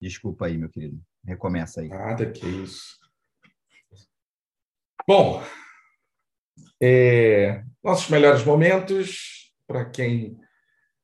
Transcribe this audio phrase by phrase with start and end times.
[0.00, 1.00] Desculpa aí, meu querido.
[1.24, 1.88] Recomeça aí.
[1.88, 2.96] Nada que isso.
[5.06, 5.42] Bom,
[6.80, 10.38] é, nossos melhores momentos, para quem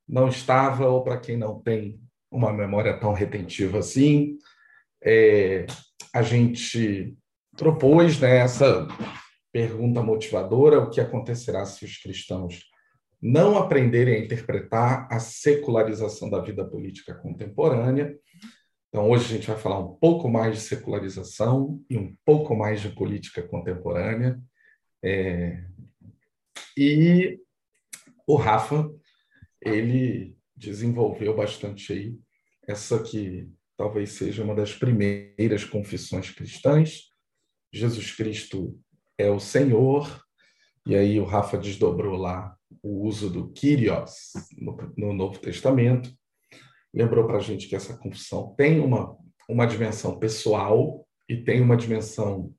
[0.06, 4.38] não estava ou para quem não tem uma memória tão retentiva assim,
[5.02, 5.66] é,
[6.14, 7.16] a gente
[7.56, 8.86] propôs né, essa
[9.52, 12.64] pergunta motivadora: o que acontecerá se os cristãos
[13.26, 18.14] não aprenderem a interpretar a secularização da vida política contemporânea?
[18.90, 22.82] Então, hoje a gente vai falar um pouco mais de secularização e um pouco mais
[22.82, 24.38] de política contemporânea.
[25.02, 25.64] É...
[26.76, 27.40] E
[28.26, 28.92] o Rafa,
[29.58, 32.18] ele desenvolveu bastante aí
[32.68, 37.04] essa que talvez seja uma das primeiras confissões cristãs.
[37.72, 38.78] Jesus Cristo
[39.16, 40.22] é o Senhor,
[40.86, 46.14] e aí o Rafa desdobrou lá o uso do Kyrios no, no Novo Testamento
[46.92, 49.16] lembrou para a gente que essa confissão tem uma,
[49.48, 52.54] uma dimensão pessoal e tem uma dimensão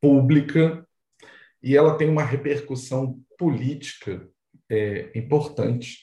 [0.00, 0.86] pública,
[1.62, 4.28] e ela tem uma repercussão política
[4.68, 5.98] é, importante,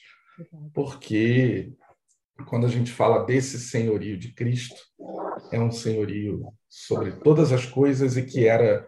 [0.72, 1.74] porque
[2.46, 4.80] quando a gente fala desse senhorio de Cristo,
[5.52, 8.86] é um senhorio sobre todas as coisas e que era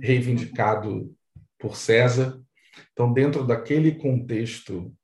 [0.00, 1.14] reivindicado
[1.58, 2.40] por César.
[2.92, 4.94] Então, dentro daquele contexto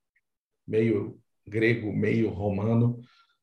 [0.67, 3.00] meio grego, meio romano,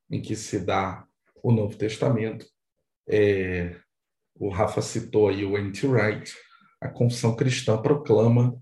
[0.10, 1.06] em que se dá
[1.42, 2.46] o Novo Testamento.
[3.08, 3.76] É,
[4.36, 5.88] o Rafa citou aí o N.T.
[5.88, 6.34] Wright,
[6.82, 8.56] a confissão cristã proclama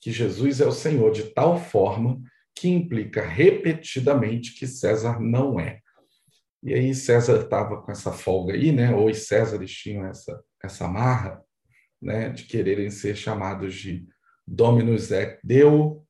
[0.00, 2.20] que Jesus é o Senhor de tal forma
[2.54, 5.80] que implica repetidamente que César não é.
[6.62, 8.94] E aí César estava com essa folga aí, né?
[8.94, 11.42] Ou os Césares tinham essa, essa marra,
[12.00, 12.30] né?
[12.30, 14.06] De quererem ser chamados de
[14.46, 16.04] Dominus et Deu,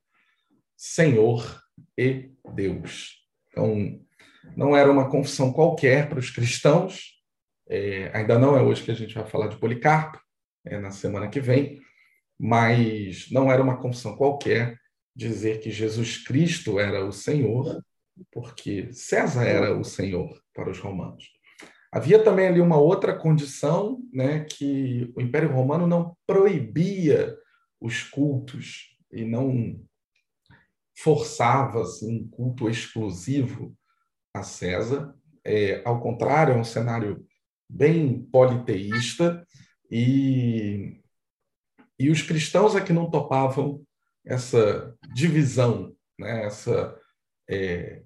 [0.77, 1.63] Senhor
[1.97, 3.23] e Deus.
[3.49, 4.01] Então,
[4.57, 7.15] não era uma confissão qualquer para os cristãos,
[7.69, 10.21] é, ainda não é hoje que a gente vai falar de Policarpo,
[10.65, 11.81] é na semana que vem,
[12.39, 14.77] mas não era uma confissão qualquer
[15.15, 17.81] dizer que Jesus Cristo era o Senhor,
[18.33, 21.25] porque César era o Senhor para os romanos.
[21.93, 27.37] Havia também ali uma outra condição, né, que o Império Romano não proibia
[27.85, 29.79] os cultos e não
[30.97, 33.77] forçava assim, um culto exclusivo
[34.33, 35.15] a César.
[35.45, 37.27] É, ao contrário, é um cenário
[37.69, 39.47] bem politeísta
[39.91, 41.03] e,
[41.99, 43.85] e os cristãos é que não topavam
[44.25, 46.47] essa divisão, né?
[46.47, 46.99] essa,
[47.51, 48.03] é,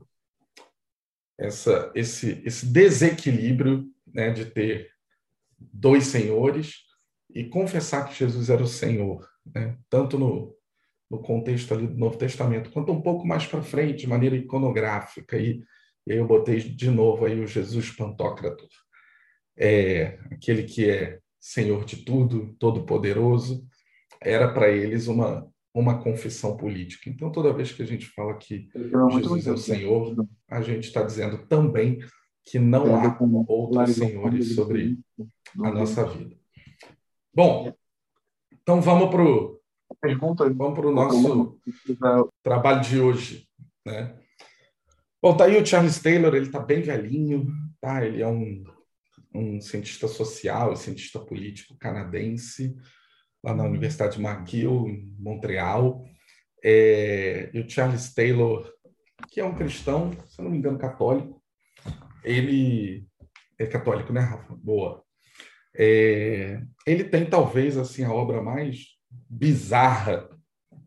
[1.39, 4.31] essa, esse, esse desequilíbrio né?
[4.31, 4.91] de ter
[5.57, 6.89] dois senhores
[7.31, 9.77] e confessar que Jesus era o Senhor, né?
[9.89, 10.55] tanto no,
[11.11, 15.39] no contexto ali do Novo Testamento, quanto um pouco mais para frente, de maneira iconográfica
[15.39, 15.63] e
[16.09, 18.67] e aí eu botei de novo aí o Jesus Pantocrator,
[19.55, 23.69] é, aquele que é Senhor de tudo, todo-poderoso,
[24.19, 27.11] era para eles uma, uma confissão política.
[27.11, 28.71] Então, toda vez que a gente fala que
[29.13, 31.99] Jesus é o Senhor, a gente está dizendo também
[32.43, 34.99] que não há outros senhores sobre
[35.63, 36.35] a nossa vida.
[37.35, 37.71] Bom,
[38.69, 39.59] então vamos para o
[40.15, 41.59] vamos para o nosso
[42.43, 43.49] trabalho de hoje,
[43.83, 44.15] né?
[45.23, 47.47] Bom, tá aí o Charles Taylor, ele tá bem velhinho,
[47.81, 48.05] tá?
[48.05, 48.63] Ele é um,
[49.35, 52.77] um cientista social, cientista político canadense,
[53.43, 56.05] lá na Universidade de McGill, em Montreal.
[56.63, 58.71] É, e o Charles Taylor,
[59.31, 61.43] que é um cristão, se não me engano, católico,
[62.23, 63.07] ele
[63.59, 64.55] é católico, né, Rafa?
[64.57, 65.08] Boa.
[65.79, 68.97] É, ele tem talvez assim a obra mais
[69.29, 70.29] bizarra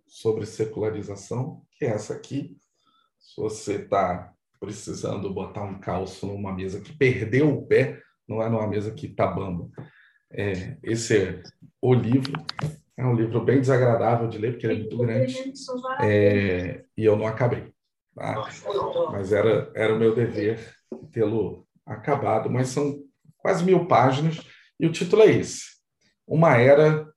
[0.06, 2.58] sobre secularização, que é essa aqui,
[3.18, 8.50] se você está precisando botar um calço numa mesa que perdeu o pé, não é
[8.50, 9.70] numa mesa que está bamba.
[10.32, 11.44] É, esse é
[11.82, 12.34] o livro.
[12.96, 15.54] É um livro bem desagradável de ler, porque ele é muito grande.
[16.02, 17.72] É, e eu não acabei.
[18.16, 18.48] Tá?
[19.12, 20.76] Mas era, era o meu dever
[21.12, 22.50] tê-lo acabado.
[22.50, 23.00] Mas são
[23.38, 24.40] quase mil páginas.
[24.82, 25.76] E o título é esse:
[26.28, 27.08] Uma Era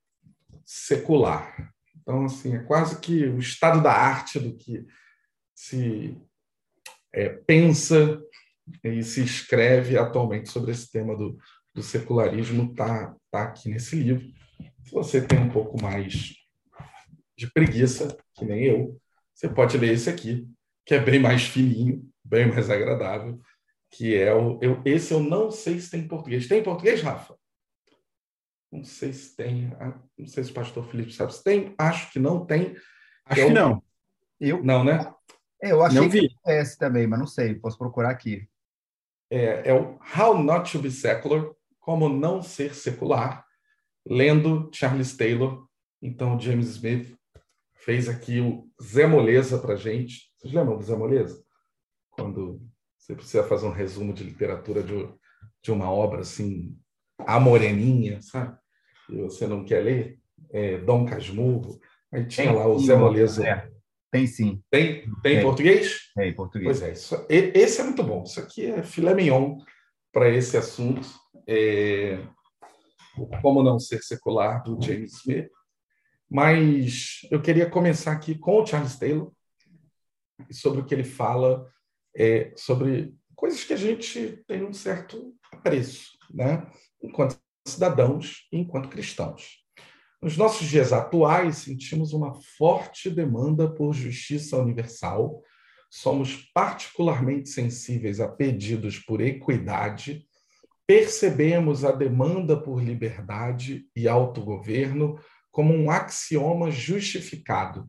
[0.66, 1.72] Secular.
[1.96, 4.87] Então, assim, é quase que o estado da arte do que
[5.55, 6.14] se
[7.11, 8.22] é, pensa
[8.82, 11.38] e se escreve atualmente sobre esse tema do,
[11.72, 14.26] do secularismo está tá aqui nesse livro.
[14.82, 16.34] Se você tem um pouco mais
[17.34, 19.00] de preguiça, que nem eu,
[19.34, 20.46] você pode ler esse aqui,
[20.84, 23.40] que é bem mais fininho, bem mais agradável,
[23.90, 24.58] que é o.
[24.61, 26.46] Eu, esse eu não sei se tem em português.
[26.46, 27.34] Tem em português, Rafa?
[28.75, 29.73] Não sei se tem.
[29.79, 31.73] Ah, não sei se o pastor Felipe sabe se tem.
[31.79, 32.75] Acho que não tem.
[33.25, 33.47] Acho que, é o...
[33.47, 33.82] que não.
[34.41, 34.65] Eu...
[34.65, 35.15] Não, né?
[35.62, 36.29] É, eu achei não vi.
[36.29, 38.49] que tivesse também, mas não sei, posso procurar aqui.
[39.31, 41.47] é, é o How Not to Be Secular,
[41.79, 43.47] Como Não Ser Secular,
[44.05, 45.67] lendo Charles Taylor.
[46.03, 47.17] Então, James Smith
[47.76, 50.32] fez aqui o Zé Moleza para gente.
[50.37, 51.43] Vocês lembram do Zé Moleza?
[52.11, 52.61] Quando
[52.99, 55.09] você precisa fazer um resumo de literatura de,
[55.62, 56.76] de uma obra assim,
[57.19, 58.59] a moreninha, sabe?
[59.10, 60.18] E você não quer ler?
[60.50, 61.78] É, Dom Casmurro.
[62.12, 63.46] Aí tinha Tem lá o Zé Moleza.
[63.46, 63.70] É,
[64.10, 64.62] tem sim.
[64.70, 65.42] Tem, tem em Tem.
[65.42, 65.98] português?
[66.18, 66.78] É, em português.
[66.78, 68.22] Pois é, isso- esse é muito bom.
[68.24, 69.58] Isso aqui é filé mignon
[70.12, 71.06] para esse assunto.
[71.46, 72.18] É,
[73.42, 75.48] Como Não Ser Secular, do James Smith.
[76.30, 79.32] Mas eu queria começar aqui com o Charles Taylor,
[80.50, 81.68] sobre o que ele fala
[82.16, 86.66] é, sobre coisas que a gente tem um certo apreço, né?
[87.02, 89.64] enquanto cidadãos e enquanto cristãos.
[90.20, 95.43] Nos nossos dias atuais, sentimos uma forte demanda por justiça universal,
[95.90, 100.26] somos particularmente sensíveis a pedidos por equidade,
[100.87, 105.19] percebemos a demanda por liberdade e autogoverno
[105.50, 107.88] como um axioma justificado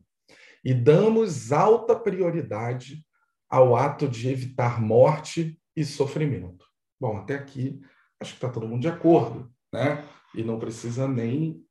[0.64, 3.04] e damos alta prioridade
[3.48, 6.64] ao ato de evitar morte e sofrimento.
[7.00, 7.80] Bom, até aqui
[8.20, 10.04] acho que está todo mundo de acordo, né?
[10.34, 11.62] E não precisa nem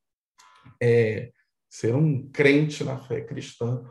[0.81, 1.31] é,
[1.69, 3.83] ser um crente na fé cristã,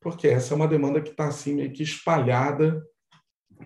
[0.00, 2.82] porque essa é uma demanda que está assim meio que espalhada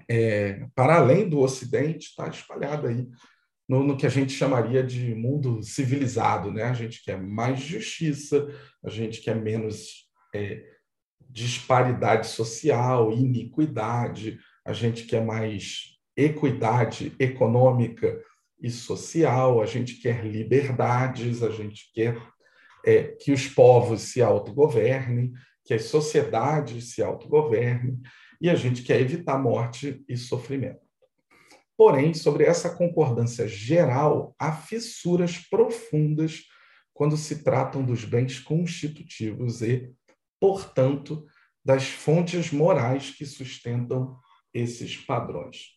[0.09, 3.09] é, para além do Ocidente, está espalhada aí
[3.69, 6.65] no, no, que a gente chamaria de mundo civilizado, né?
[6.65, 8.47] A gente quer mais justiça,
[8.85, 10.65] a gente quer menos é,
[11.29, 18.23] disparidade social, iniquidade, a gente quer mais equidade econômica
[18.61, 22.20] e social, a gente quer liberdades, a gente quer
[22.85, 25.32] é, que os povos se autogovernem,
[25.64, 28.00] que as sociedades se autogovernem,
[28.41, 30.87] e a gente quer evitar morte e sofrimento.
[31.76, 36.43] Porém, sobre essa concordância geral, há fissuras profundas
[36.94, 39.93] quando se tratam dos bens constitutivos e,
[40.41, 41.26] portanto,
[41.62, 44.17] das fontes morais que sustentam
[44.55, 45.73] esses padrões.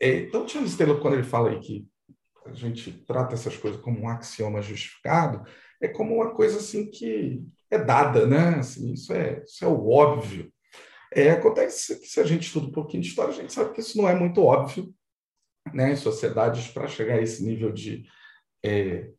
[0.00, 1.86] Então, Charles Taylor, quando ele fala aí que
[2.50, 5.44] a gente trata essas coisas como um axioma justificado,
[5.80, 8.56] é como uma coisa assim que é dada, né?
[8.58, 10.52] Assim, isso, é, isso é o óbvio.
[11.12, 13.80] É, acontece que se a gente estuda um pouquinho de história, a gente sabe que
[13.80, 14.92] isso não é muito óbvio,
[15.72, 15.92] né?
[15.92, 18.04] Em sociedades, para chegar a esse nível de,
[18.64, 19.10] é,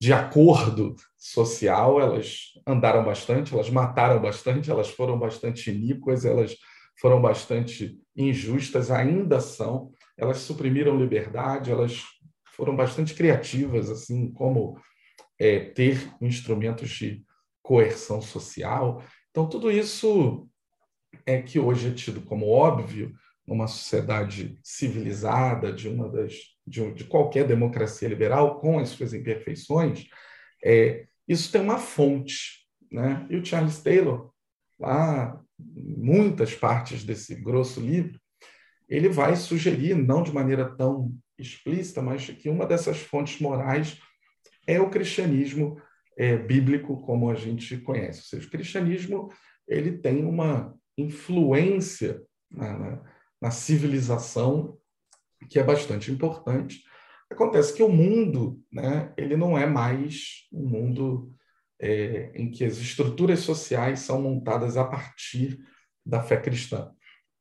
[0.00, 6.56] de acordo social, elas andaram bastante, elas mataram bastante, elas foram bastante iníquas, elas
[7.00, 9.92] foram bastante injustas, ainda são.
[10.18, 12.02] Elas suprimiram liberdade, elas
[12.56, 14.78] foram bastante criativas, assim como
[15.38, 17.24] é, ter instrumentos de
[17.62, 19.02] coerção social.
[19.30, 20.48] Então, tudo isso
[21.24, 23.14] é que hoje é tido como óbvio
[23.46, 26.34] numa sociedade civilizada, de uma das
[26.68, 30.06] de, de qualquer democracia liberal, com as suas imperfeições,
[30.62, 33.26] é, isso tem uma fonte, né?
[33.30, 34.30] E o Charles Taylor,
[34.78, 38.20] lá, muitas partes desse grosso livro,
[38.88, 44.00] ele vai sugerir, não de maneira tão explícita, mas que uma dessas fontes morais
[44.66, 45.80] é o cristianismo
[46.16, 48.20] é, bíblico, como a gente conhece.
[48.20, 49.28] Ou seja, o cristianismo
[49.66, 53.02] ele tem uma influência na, na,
[53.40, 54.76] na civilização
[55.48, 56.82] que é bastante importante.
[57.30, 61.32] Acontece que o mundo, né, ele não é mais um mundo
[61.78, 65.58] é, em que as estruturas sociais são montadas a partir
[66.04, 66.90] da fé cristã.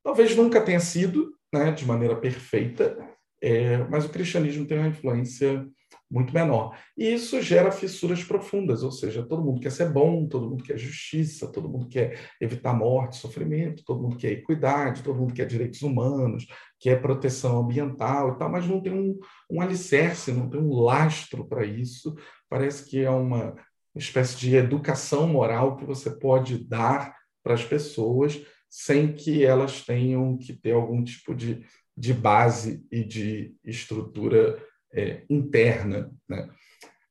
[0.03, 2.97] Talvez nunca tenha sido, né, de maneira perfeita,
[3.41, 5.65] é, mas o cristianismo tem uma influência
[6.09, 6.77] muito menor.
[6.97, 10.77] E isso gera fissuras profundas, ou seja, todo mundo quer ser bom, todo mundo quer
[10.77, 15.81] justiça, todo mundo quer evitar morte, sofrimento, todo mundo quer equidade, todo mundo quer direitos
[15.81, 16.47] humanos,
[16.79, 21.45] quer proteção ambiental e tal, mas não tem um, um alicerce, não tem um lastro
[21.45, 22.15] para isso.
[22.49, 23.55] Parece que é uma
[23.95, 30.37] espécie de educação moral que você pode dar para as pessoas sem que elas tenham
[30.37, 34.61] que ter algum tipo de, de base e de estrutura
[34.93, 36.11] é, interna.
[36.27, 36.49] Né?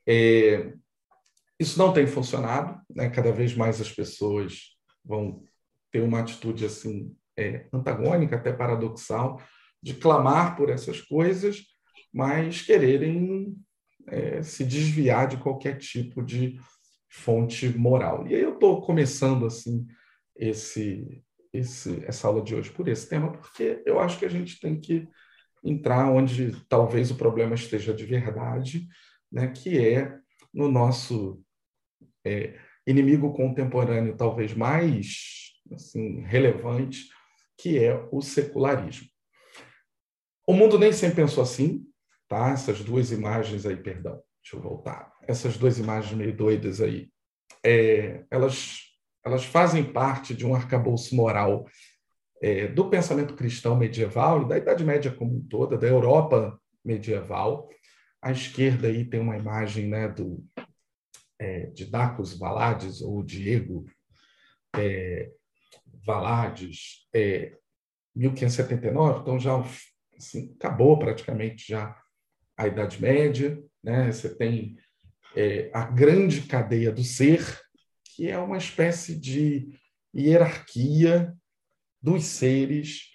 [0.07, 0.73] É,
[1.59, 3.09] isso não tem funcionado, né?
[3.11, 5.43] cada vez mais as pessoas vão
[5.91, 9.41] ter uma atitude assim é, antagônica, até paradoxal,
[9.83, 11.63] de clamar por essas coisas,
[12.13, 13.57] mas quererem
[14.09, 16.59] é, se desviar de qualquer tipo de
[17.09, 18.27] fonte moral.
[18.27, 19.87] E aí eu estou começando assim
[20.35, 21.23] esse,
[21.59, 24.79] esse, essa aula de hoje por esse tema, porque eu acho que a gente tem
[24.79, 25.09] que
[25.65, 28.87] entrar onde talvez o problema esteja de verdade,
[29.31, 30.17] né, que é
[30.53, 31.43] no nosso
[32.25, 35.37] é, inimigo contemporâneo talvez mais
[35.73, 37.09] assim, relevante,
[37.59, 39.09] que é o secularismo.
[40.47, 41.85] O mundo nem sempre pensou assim,
[42.29, 42.51] tá?
[42.51, 45.13] Essas duas imagens aí, perdão, deixa eu voltar.
[45.23, 47.09] Essas duas imagens meio doidas aí,
[47.65, 48.86] é, elas,
[49.27, 51.67] elas fazem parte de um arcabouço moral
[52.41, 57.69] é, do pensamento cristão medieval e da Idade Média como um toda, da Europa medieval.
[58.23, 60.45] À esquerda aí tem uma imagem né, do,
[61.41, 63.85] é, de Dacos Valades, ou Diego
[64.77, 65.33] é,
[66.05, 67.53] Valades, é,
[68.15, 69.61] 1579, então já
[70.17, 72.01] assim, acabou praticamente já
[72.57, 74.11] a Idade Média, né?
[74.11, 74.79] Você tem
[75.35, 77.45] é, a grande cadeia do ser,
[78.17, 79.69] que é uma espécie de
[80.15, 81.37] hierarquia
[82.01, 83.11] dos seres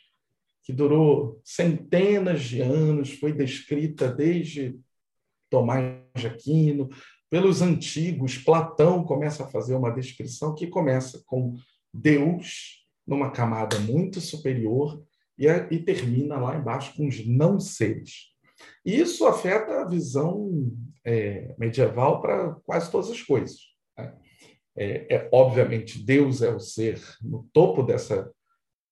[0.63, 4.79] que durou centenas de anos, foi descrita desde
[5.49, 6.87] Tomás de Aquino,
[7.31, 11.55] pelos antigos, Platão começa a fazer uma descrição que começa com
[11.91, 15.03] Deus numa camada muito superior
[15.35, 18.27] e, e termina lá embaixo com os não seres.
[18.85, 20.71] E isso afeta a visão
[21.03, 23.70] é, medieval para quase todas as coisas.
[24.75, 28.31] É, é, obviamente, Deus é o ser no topo dessa,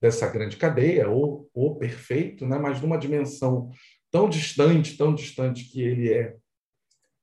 [0.01, 2.57] dessa grande cadeia, ou o perfeito, né?
[2.57, 3.71] mas numa dimensão
[4.12, 6.36] tão distante, tão distante que ele é,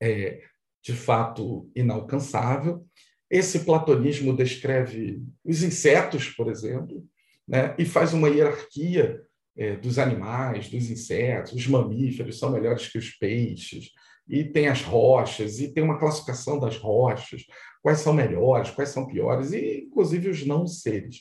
[0.00, 0.42] é
[0.82, 2.86] de fato inalcançável.
[3.30, 7.04] Esse platonismo descreve os insetos, por exemplo,
[7.46, 7.74] né?
[7.78, 9.20] e faz uma hierarquia
[9.56, 13.90] é, dos animais, dos insetos, os mamíferos são melhores que os peixes,
[14.28, 17.44] e tem as rochas, e tem uma classificação das rochas,
[17.82, 21.20] quais são melhores, quais são piores, e inclusive os não seres.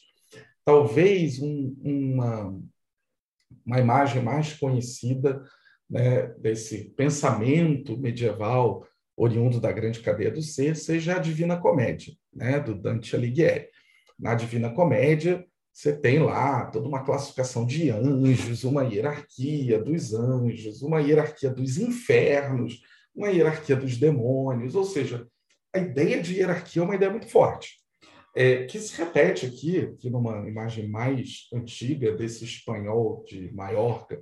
[0.64, 2.60] Talvez um, uma,
[3.66, 5.44] uma imagem mais conhecida
[5.90, 8.86] né, desse pensamento medieval
[9.16, 13.70] oriundo da grande cadeia do ser seja a Divina Comédia, né, do Dante Alighieri.
[14.20, 20.82] Na Divina Comédia, você tem lá toda uma classificação de anjos, uma hierarquia dos anjos,
[20.82, 22.82] uma hierarquia dos infernos,
[23.16, 25.28] uma hierarquia dos demônios, ou seja,
[25.74, 27.78] a ideia de hierarquia é uma ideia muito forte,
[28.36, 34.20] é, que se repete aqui, aqui numa imagem mais antiga desse espanhol de Maiorca,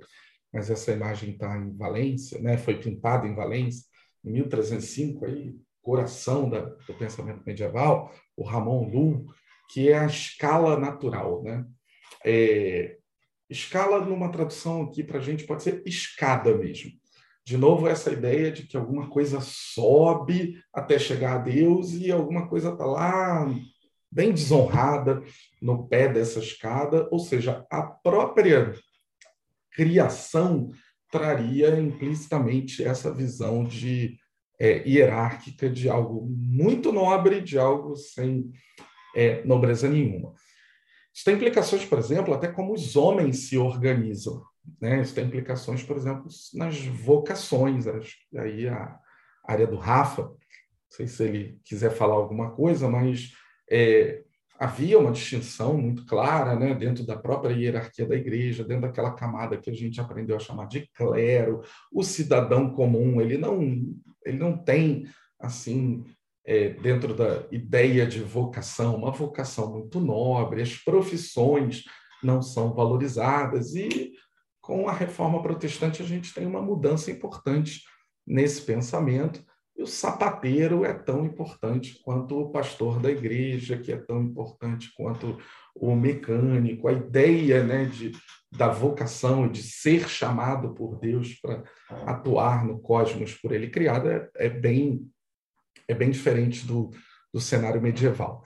[0.52, 2.56] mas essa imagem está em Valência, né?
[2.56, 3.84] foi pintada em Valência,
[4.24, 9.26] em 1305, aí, coração da, do pensamento medieval, o Ramon Lu,
[9.70, 11.42] que é a escala natural.
[11.42, 11.64] Né?
[12.24, 12.96] É,
[13.50, 16.92] escala, numa tradução aqui para a gente, pode ser escada mesmo.
[17.46, 22.48] De novo, essa ideia de que alguma coisa sobe até chegar a Deus e alguma
[22.48, 23.46] coisa está lá
[24.10, 25.22] bem desonrada
[25.60, 28.72] no pé dessa escada, ou seja, a própria
[29.72, 30.70] criação
[31.10, 34.16] traria implicitamente essa visão de
[34.58, 38.50] é, hierárquica de algo muito nobre, de algo sem
[39.14, 40.32] é, nobreza nenhuma.
[41.12, 44.42] Isso tem implicações, por exemplo, até como os homens se organizam.
[44.80, 45.00] Né?
[45.00, 47.86] Isso tem implicações, por exemplo, nas vocações.
[48.36, 48.98] Aí a
[49.46, 50.36] área do Rafa, não
[50.90, 53.32] sei se ele quiser falar alguma coisa, mas
[53.70, 54.22] é,
[54.58, 59.56] havia uma distinção muito clara né, dentro da própria hierarquia da igreja, dentro daquela camada
[59.56, 63.60] que a gente aprendeu a chamar de clero, o cidadão comum, ele não,
[64.24, 65.06] ele não tem
[65.40, 66.04] assim
[66.46, 71.84] é, dentro da ideia de vocação, uma vocação muito nobre, as profissões
[72.22, 74.12] não são valorizadas, e
[74.64, 77.82] com a reforma protestante a gente tem uma mudança importante
[78.26, 79.44] nesse pensamento.
[79.76, 84.90] E o sapateiro é tão importante quanto o pastor da igreja, que é tão importante
[84.96, 85.38] quanto
[85.74, 88.12] o mecânico, a ideia né, de,
[88.50, 91.62] da vocação, de ser chamado por Deus para
[92.06, 95.10] atuar no cosmos por ele criado, é, é bem
[95.86, 96.90] é bem diferente do,
[97.30, 98.42] do cenário medieval.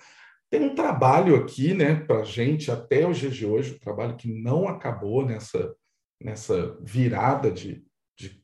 [0.50, 4.16] Tem um trabalho aqui, né, para a gente, até os dias de hoje, um trabalho
[4.16, 5.72] que não acabou nessa,
[6.20, 7.84] nessa virada de,
[8.16, 8.40] de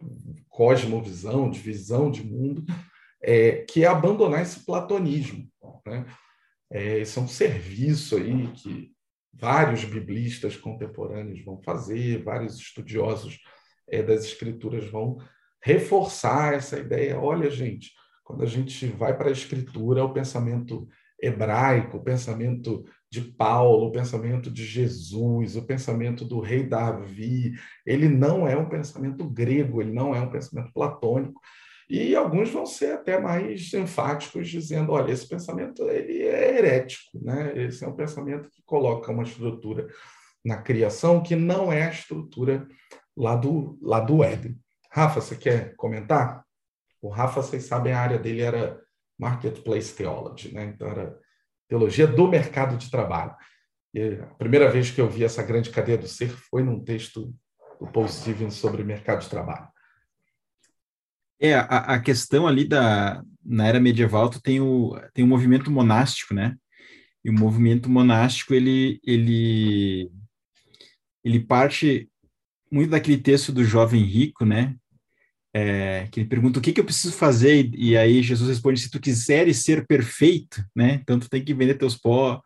[0.48, 2.64] cosmovisão, de visão de mundo,
[3.22, 5.48] é, que é abandonar esse platonismo.
[5.86, 6.06] Né?
[6.70, 8.92] É, esse é um serviço aí que
[9.32, 13.40] vários biblistas contemporâneos vão fazer, vários estudiosos
[13.88, 15.18] é, das escrituras vão
[15.62, 17.18] reforçar essa ideia.
[17.18, 20.88] Olha, gente, quando a gente vai para a escritura, o pensamento
[21.20, 22.84] hebraico, o pensamento
[23.14, 27.52] de Paulo, o pensamento de Jesus, o pensamento do rei Davi,
[27.86, 31.40] ele não é um pensamento grego, ele não é um pensamento platônico.
[31.88, 37.52] E alguns vão ser até mais enfáticos, dizendo: olha, esse pensamento ele é herético, né?
[37.56, 39.86] esse é um pensamento que coloca uma estrutura
[40.44, 42.66] na criação que não é a estrutura
[43.16, 44.58] lá do, lá do Éden.
[44.90, 46.44] Rafa, você quer comentar?
[47.00, 48.80] O Rafa, vocês sabem, a área dele era
[49.16, 50.64] Marketplace Theology, né?
[50.64, 51.16] então era
[51.68, 53.34] teologia do mercado de trabalho.
[53.92, 57.34] E a primeira vez que eu vi essa grande cadeia do ser foi num texto
[57.80, 59.68] o Paul Stevens sobre mercado de trabalho.
[61.40, 65.70] É, a, a questão ali da, na era medieval, tu tem o, tem o movimento
[65.70, 66.56] monástico, né?
[67.24, 70.10] E o movimento monástico, ele, ele,
[71.22, 72.08] ele parte
[72.70, 74.76] muito daquele texto do jovem rico, né?
[75.56, 78.90] É, que ele pergunta o que, que eu preciso fazer, e, aí Jesus responde: se
[78.90, 80.98] tu quiseres ser perfeito, né?
[81.00, 82.42] Então tu tem que vender teus pó,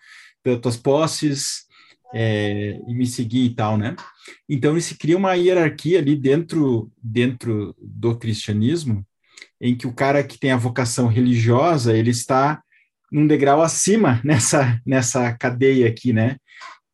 [0.60, 1.66] tuas posses
[2.14, 3.96] é, e me seguir e tal, né?
[4.48, 9.06] Então se cria uma hierarquia ali dentro dentro do cristianismo,
[9.60, 12.62] em que o cara que tem a vocação religiosa ele está
[13.10, 16.36] num degrau acima nessa nessa cadeia aqui, né?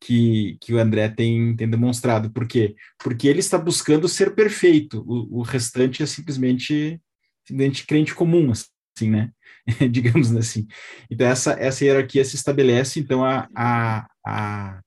[0.05, 2.29] Que, que o André tem, tem demonstrado.
[2.31, 2.75] Por quê?
[2.99, 7.01] Porque ele está buscando ser perfeito, o, o restante é simplesmente,
[7.43, 9.31] simplesmente crente comum, assim, né?
[9.91, 10.67] Digamos assim.
[11.09, 14.81] Então, essa, essa hierarquia se estabelece, então, a, a, a,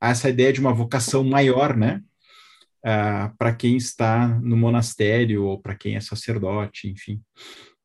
[0.00, 2.02] a essa ideia de uma vocação maior, né?
[2.84, 7.22] Uh, para quem está no monastério ou para quem é sacerdote, enfim.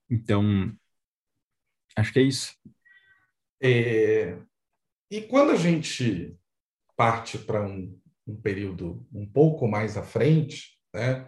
[0.10, 0.74] Então,
[1.96, 2.56] acho que é isso.
[3.62, 4.38] É,
[5.10, 6.36] e quando a gente
[7.03, 7.93] parte para um,
[8.25, 11.27] um, período um pouco mais à frente, né?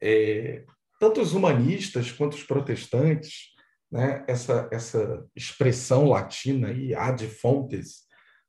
[0.00, 0.64] É,
[0.98, 3.50] tanto os humanistas quanto os protestantes,
[3.90, 4.24] né?
[4.26, 8.06] essa, essa expressão latina aí, ad fontes,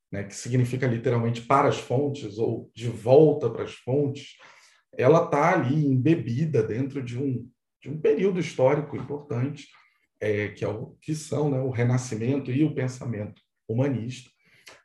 [0.10, 0.24] né?
[0.24, 4.38] que significa literalmente para as fontes ou de volta para as fontes,
[4.98, 7.46] ela está ali embebida dentro de um,
[7.82, 9.68] de um período histórico importante,
[10.22, 11.60] é, que, é o, que são né?
[11.60, 14.33] o Renascimento e o pensamento humanista.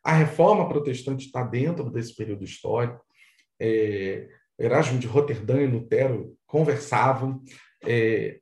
[0.02, 3.04] A reforma protestante está dentro desse período histórico.
[3.60, 4.28] É,
[4.58, 7.42] Erasmo de Roterdã e Lutero conversavam.
[7.84, 8.40] É,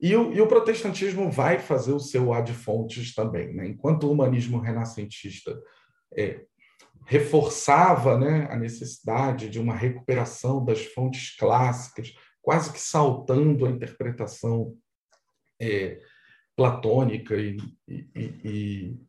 [0.00, 3.54] e, o, e, o, protestantismo vai fazer o seu ad fontes também.
[3.54, 3.68] Né?
[3.68, 5.58] Enquanto o humanismo renascentista
[6.14, 6.44] é,
[7.06, 14.76] reforçava né, a necessidade de uma recuperação das fontes clássicas, quase que saltando a interpretação
[15.60, 16.00] é,
[16.56, 17.56] platônica e,
[17.88, 18.06] e,
[18.44, 19.00] e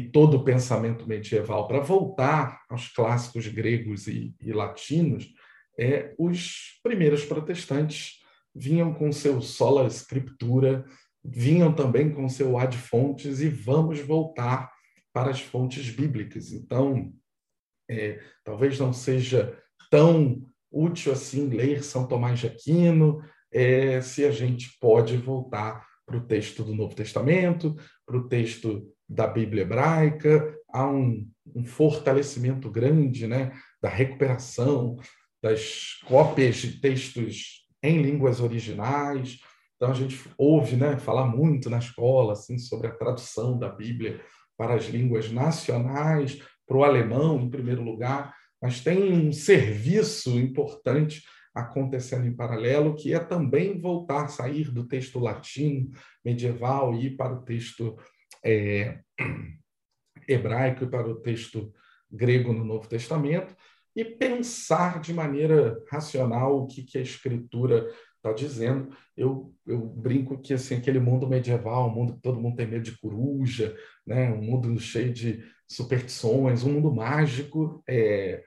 [0.00, 5.28] todo o pensamento medieval para voltar aos clássicos gregos e, e latinos,
[5.78, 8.20] é, os primeiros protestantes
[8.54, 10.84] vinham com seu sola scriptura,
[11.24, 14.70] vinham também com seu ad fontes e vamos voltar
[15.12, 16.52] para as fontes bíblicas.
[16.52, 17.12] Então,
[17.88, 19.56] é, talvez não seja
[19.90, 26.16] tão útil assim ler São Tomás de Aquino, é, se a gente pode voltar para
[26.16, 27.76] o texto do Novo Testamento,
[28.06, 34.96] para o texto da Bíblia hebraica, há um, um fortalecimento grande né, da recuperação
[35.42, 39.38] das cópias de textos em línguas originais.
[39.76, 44.20] Então a gente ouve né, falar muito na escola assim, sobre a tradução da Bíblia
[44.56, 51.22] para as línguas nacionais, para o alemão em primeiro lugar, mas tem um serviço importante
[51.54, 55.90] acontecendo em paralelo, que é também voltar, sair do texto latino
[56.24, 57.96] medieval e ir para o texto
[58.44, 59.00] é,
[60.28, 61.72] hebraico e para o texto
[62.10, 63.56] grego no Novo Testamento
[63.94, 68.94] e pensar de maneira racional o que, que a Escritura está dizendo.
[69.16, 72.84] Eu, eu brinco que assim, aquele mundo medieval, um mundo que todo mundo tem medo
[72.84, 73.76] de coruja,
[74.06, 74.30] né?
[74.32, 78.42] um mundo cheio de superstições, um mundo mágico, é,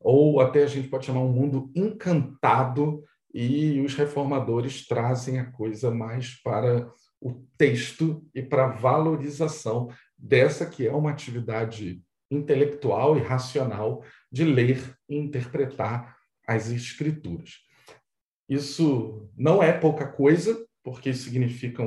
[0.00, 5.90] ou até a gente pode chamar um mundo encantado, e os reformadores trazem a coisa
[5.90, 14.04] mais para o texto e para valorização dessa que é uma atividade intelectual e racional
[14.30, 17.58] de ler e interpretar as escrituras.
[18.48, 21.82] Isso não é pouca coisa, porque significa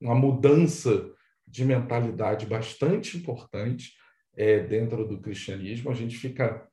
[0.00, 1.12] uma mudança
[1.46, 3.92] de mentalidade bastante importante
[4.36, 5.90] é, dentro do cristianismo.
[5.90, 6.66] A gente fica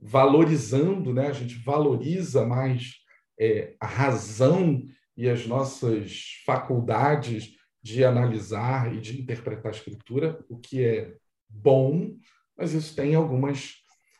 [0.00, 1.28] valorizando, né?
[1.28, 2.96] a gente valoriza mais
[3.38, 10.58] é, a razão e as nossas faculdades de analisar e de interpretar a escritura, o
[10.58, 11.14] que é
[11.48, 12.16] bom,
[12.56, 13.74] mas isso tem algumas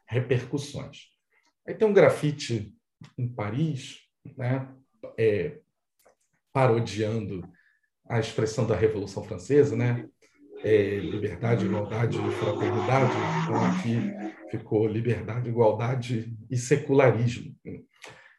[0.06, 1.12] repercussões.
[1.66, 2.74] Aí tem um grafite
[3.16, 4.00] em Paris,
[4.36, 4.68] né,
[5.16, 5.60] é,
[6.52, 7.48] parodiando
[8.08, 10.08] a expressão da Revolução Francesa, né,
[10.64, 13.12] é, liberdade, igualdade e fraternidade.
[13.42, 17.51] Então aqui ficou liberdade, igualdade e secularismo.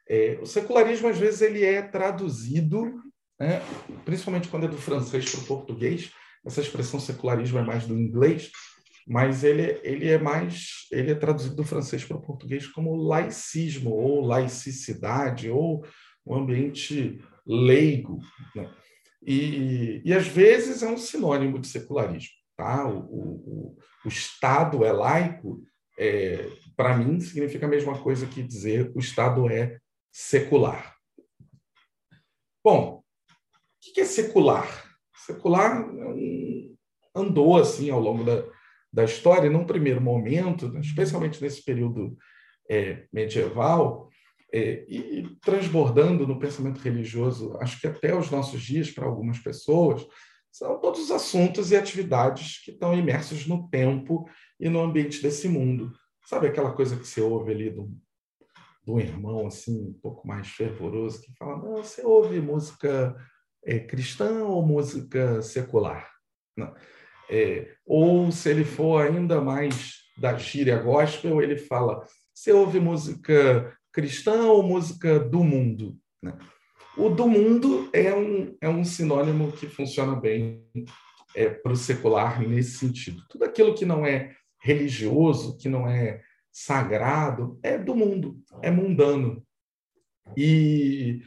[0.08, 3.02] É, o secularismo, às vezes, ele é traduzido,
[3.40, 3.62] né,
[4.06, 6.12] principalmente quando é do francês para o português,
[6.46, 8.52] essa expressão secularismo é mais do inglês,
[9.08, 13.92] mas ele, ele é mais ele é traduzido do francês para o português como laicismo
[13.92, 15.86] ou laicidade ou
[16.26, 18.22] um ambiente leigo
[18.56, 18.74] né?
[19.22, 24.94] e, e às vezes é um sinônimo de secularismo tá o, o, o Estado é
[24.94, 25.62] laico
[25.98, 29.78] é, para mim, significa a mesma coisa que dizer o Estado é
[30.14, 30.96] secular.
[32.64, 34.68] Bom, o que é secular?
[35.26, 35.90] Secular
[37.16, 38.46] andou assim ao longo da,
[38.92, 42.16] da história, num primeiro momento, especialmente nesse período
[42.70, 44.08] é, medieval,
[44.54, 50.06] é, e transbordando no pensamento religioso, acho que até os nossos dias, para algumas pessoas,
[50.52, 55.50] são todos os assuntos e atividades que estão imersos no tempo e no ambiente desse
[55.50, 55.92] mundo.
[56.26, 57.92] Sabe aquela coisa que você ouve ali do,
[58.86, 63.16] do irmão assim um pouco mais fervoroso que fala: não, você ouve música
[63.66, 66.10] é, cristã ou música secular?
[67.30, 73.78] É, ou se ele for ainda mais da gíria gospel, ele fala: você ouve música
[73.92, 75.98] cristã ou música do mundo?
[76.22, 76.38] Né?
[76.98, 80.64] O do mundo é um, é um sinônimo que funciona bem
[81.36, 83.24] é, para o secular nesse sentido.
[83.30, 86.22] Tudo aquilo que não é religioso, que não é
[86.54, 89.44] sagrado, é do mundo, é mundano.
[90.38, 91.22] E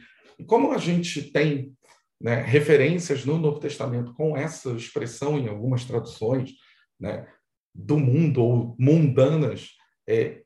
[0.47, 1.75] como a gente tem
[2.19, 6.53] né, referências no Novo Testamento com essa expressão em algumas traduções,
[6.97, 7.27] né,
[7.75, 9.71] do mundo ou mundanas,
[10.07, 10.41] é,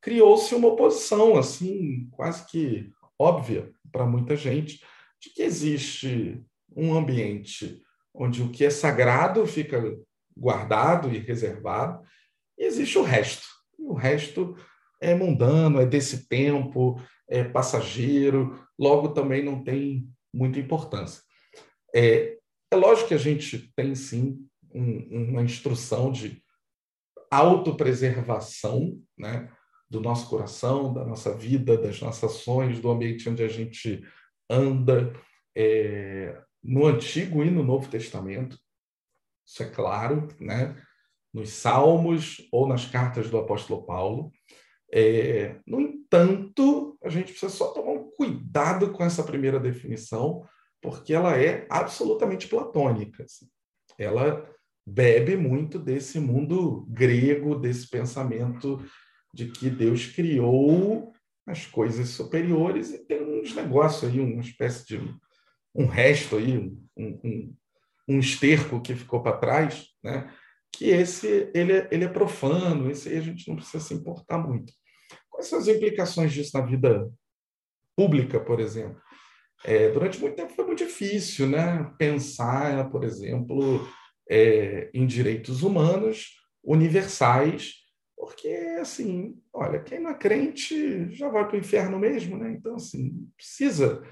[0.00, 4.82] criou-se uma oposição assim quase que óbvia para muita gente
[5.20, 6.42] de que existe
[6.74, 7.82] um ambiente
[8.14, 9.82] onde o que é sagrado fica
[10.34, 12.02] guardado e reservado
[12.56, 13.49] e existe o resto.
[13.90, 14.56] O resto
[15.00, 21.22] é mundano, é desse tempo, é passageiro, logo também não tem muita importância.
[21.94, 22.38] É,
[22.70, 26.40] é lógico que a gente tem sim um, uma instrução de
[27.30, 29.50] autopreservação né,
[29.88, 34.04] do nosso coração, da nossa vida, das nossas ações, do ambiente onde a gente
[34.48, 35.12] anda,
[35.56, 38.56] é, no Antigo e no Novo Testamento.
[39.44, 40.80] Isso é claro, né?
[41.32, 44.32] Nos Salmos ou nas cartas do apóstolo Paulo.
[44.92, 50.44] É, no entanto, a gente precisa só tomar um cuidado com essa primeira definição,
[50.82, 53.24] porque ela é absolutamente platônica.
[53.24, 53.46] Assim.
[53.98, 54.48] Ela
[54.86, 58.82] bebe muito desse mundo grego, desse pensamento
[59.32, 61.12] de que Deus criou
[61.46, 65.14] as coisas superiores e tem uns negócios aí, uma espécie de
[65.74, 67.54] um resto aí, um, um,
[68.08, 70.32] um esterco que ficou para trás, né?
[70.80, 74.72] Que esse ele é, ele é profano, esse a gente não precisa se importar muito.
[75.28, 77.06] Quais são as implicações disso na vida
[77.94, 78.98] pública, por exemplo?
[79.62, 81.92] É, durante muito tempo foi muito difícil né?
[81.98, 83.86] pensar, por exemplo,
[84.26, 87.74] é, em direitos humanos universais,
[88.16, 88.48] porque,
[88.80, 92.52] assim, olha, quem não é crente já vai para o inferno mesmo, né?
[92.52, 94.02] Então, assim, precisa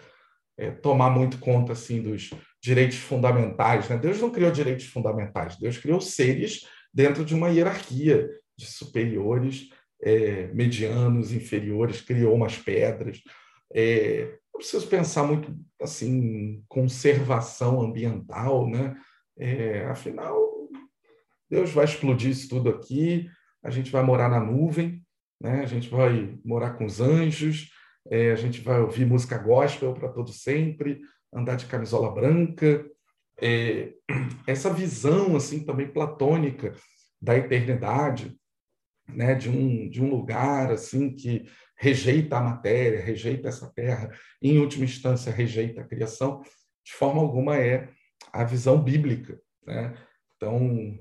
[0.59, 2.31] é, tomar muito conta, assim, dos
[2.63, 3.97] direitos fundamentais, né?
[3.97, 9.71] Deus não criou direitos fundamentais, Deus criou seres dentro de uma hierarquia de superiores,
[10.03, 13.23] é, medianos, inferiores, criou umas pedras.
[13.73, 18.97] É, eu preciso pensar muito assim conservação ambiental, né?
[19.39, 20.69] É, afinal,
[21.49, 23.31] Deus vai explodir isso tudo aqui,
[23.63, 25.03] a gente vai morar na nuvem,
[25.41, 25.61] né?
[25.63, 27.71] A gente vai morar com os anjos,
[28.11, 31.01] é, a gente vai ouvir música gospel para todo sempre,
[31.33, 32.85] andar de camisola branca.
[33.41, 33.93] É,
[34.47, 36.75] essa visão assim também platônica
[37.21, 38.37] da eternidade,
[39.09, 39.35] né?
[39.35, 44.11] De um de um lugar assim que rejeita a matéria, rejeita essa terra,
[44.43, 46.43] em última instância rejeita a criação,
[46.85, 47.89] de forma alguma é
[48.33, 49.41] a visão bíblica.
[49.65, 49.95] Né?
[50.37, 50.99] Então,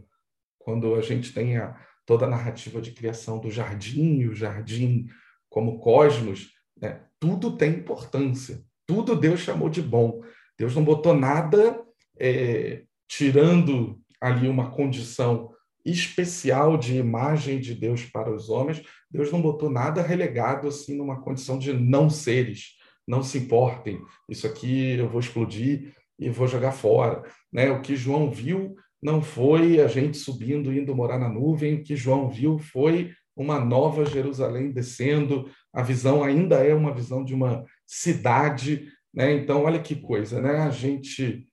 [0.60, 5.08] quando a gente tem a, toda a narrativa de criação do jardim, o jardim
[5.50, 7.06] como cosmos, né?
[7.20, 10.21] tudo tem importância, tudo Deus chamou de bom.
[10.58, 11.80] Deus não botou nada
[12.19, 15.52] é, tirando ali uma condição
[15.86, 21.21] especial de imagem de Deus para os homens, Deus não botou nada relegado assim numa
[21.21, 22.76] condição de não seres,
[23.08, 27.23] não se importem, isso aqui eu vou explodir e vou jogar fora.
[27.54, 27.71] Né?
[27.71, 31.95] O que João viu não foi a gente subindo, indo morar na nuvem, o que
[31.95, 37.63] João viu foi uma nova Jerusalém descendo, a visão ainda é uma visão de uma
[37.88, 39.32] cidade, né?
[39.34, 40.58] Então, olha que coisa, né?
[40.58, 41.47] A gente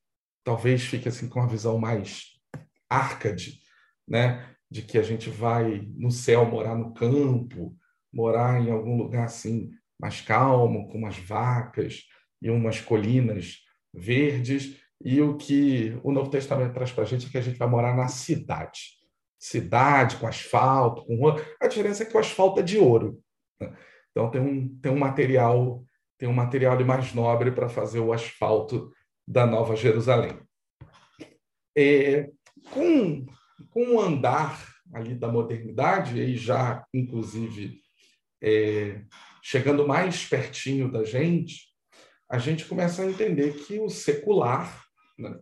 [0.45, 2.25] talvez fique assim com uma visão mais
[2.91, 3.61] arcade,
[4.07, 4.55] né?
[4.71, 7.77] De que a gente vai no céu morar no campo,
[8.13, 12.03] morar em algum lugar assim mais calmo, com umas vacas
[12.43, 13.61] e umas colinas
[13.93, 14.77] verdes.
[15.03, 17.69] E o que o Novo Testamento traz para a gente é que a gente vai
[17.69, 18.99] morar na cidade.
[19.39, 21.43] Cidade, com asfalto, com rua.
[21.61, 23.21] A diferença é que o asfalto é de ouro.
[23.61, 23.75] Né?
[24.11, 25.85] Então tem um, tem um material
[26.25, 28.91] tem um material mais nobre para fazer o asfalto
[29.29, 30.41] da Nova Jerusalém.
[31.77, 32.31] É,
[32.71, 33.27] com,
[33.69, 37.79] com o andar ali da modernidade, e já, inclusive,
[38.43, 39.03] é,
[39.43, 41.69] chegando mais pertinho da gente,
[42.27, 44.83] a gente começa a entender que o secular
[45.19, 45.39] né,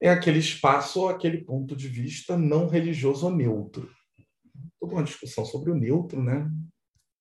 [0.00, 3.90] é aquele espaço ou aquele ponto de vista não religioso ou neutro.
[4.78, 6.48] Toda uma discussão sobre o neutro, né,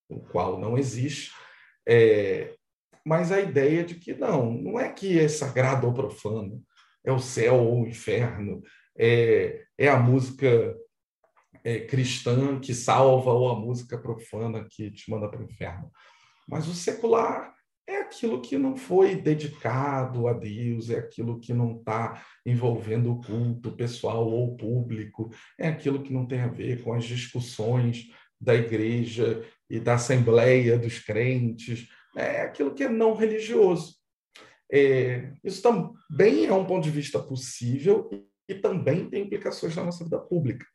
[0.08, 1.32] o qual não existe,
[1.92, 2.56] é,
[3.06, 6.64] mas a ideia de que não, não é que é sagrado ou profano,
[7.04, 8.62] é o céu ou o inferno,
[8.98, 10.74] é, é a música
[11.66, 15.92] é, cristã que salva ou a música profana que te manda para o inferno.
[16.48, 17.54] Mas o secular
[17.86, 23.22] é aquilo que não foi dedicado a Deus, é aquilo que não está envolvendo o
[23.22, 28.08] culto pessoal ou público, é aquilo que não tem a ver com as discussões
[28.42, 33.96] da igreja e da assembleia dos crentes, é aquilo que é não religioso.
[34.72, 38.10] É, isso também é um ponto de vista possível
[38.50, 40.66] e também tem implicações na nossa vida pública.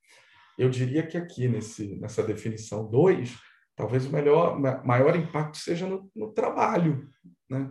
[0.58, 3.36] Eu diria que aqui, nesse, nessa definição 2,
[3.74, 7.08] talvez o melhor, maior impacto seja no, no trabalho.
[7.48, 7.70] Né?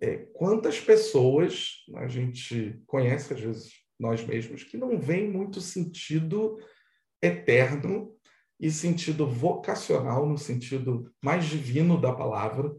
[0.00, 6.58] É, quantas pessoas a gente conhece, às vezes, nós mesmos, que não veem muito sentido
[7.22, 8.13] eterno
[8.60, 12.74] e sentido vocacional, no sentido mais divino da palavra,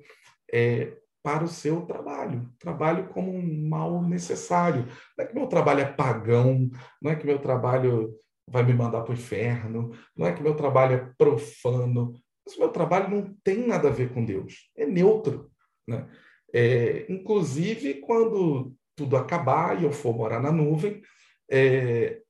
[0.51, 2.49] é, para o seu trabalho.
[2.59, 4.87] Trabalho como um mal necessário.
[5.17, 6.69] Não é que meu trabalho é pagão,
[7.01, 8.13] não é que meu trabalho
[8.47, 12.13] vai me mandar para o inferno, não é que meu trabalho é profano,
[12.45, 15.49] mas o meu trabalho não tem nada a ver com Deus, é neutro.
[15.87, 16.07] Né?
[16.53, 21.01] É, inclusive, quando tudo acabar e eu for morar na nuvem,
[21.49, 22.21] é,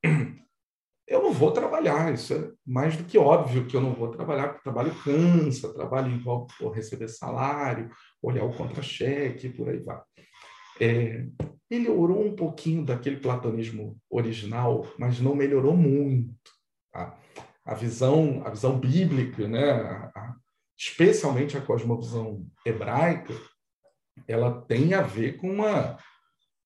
[1.07, 2.13] eu não vou trabalhar.
[2.13, 6.11] Isso é mais do que óbvio que eu não vou trabalhar, porque trabalho cansa, trabalho
[6.11, 7.91] envolve receber salário,
[8.21, 10.01] olhar o contra-cheque, por aí vai.
[10.79, 11.25] É,
[11.69, 16.33] melhorou um pouquinho daquele platonismo original, mas não melhorou muito.
[16.91, 17.17] Tá?
[17.63, 19.71] A visão, a visão bíblica, né?
[19.71, 20.35] A, a,
[20.77, 23.33] especialmente a cosmovisão hebraica,
[24.27, 25.97] ela tem a ver com uma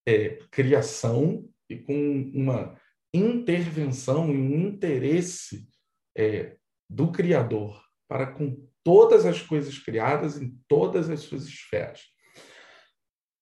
[0.05, 2.78] é, criação e com uma
[3.13, 5.67] intervenção e um interesse
[6.15, 6.55] é,
[6.89, 12.01] do Criador para com todas as coisas criadas em todas as suas esferas.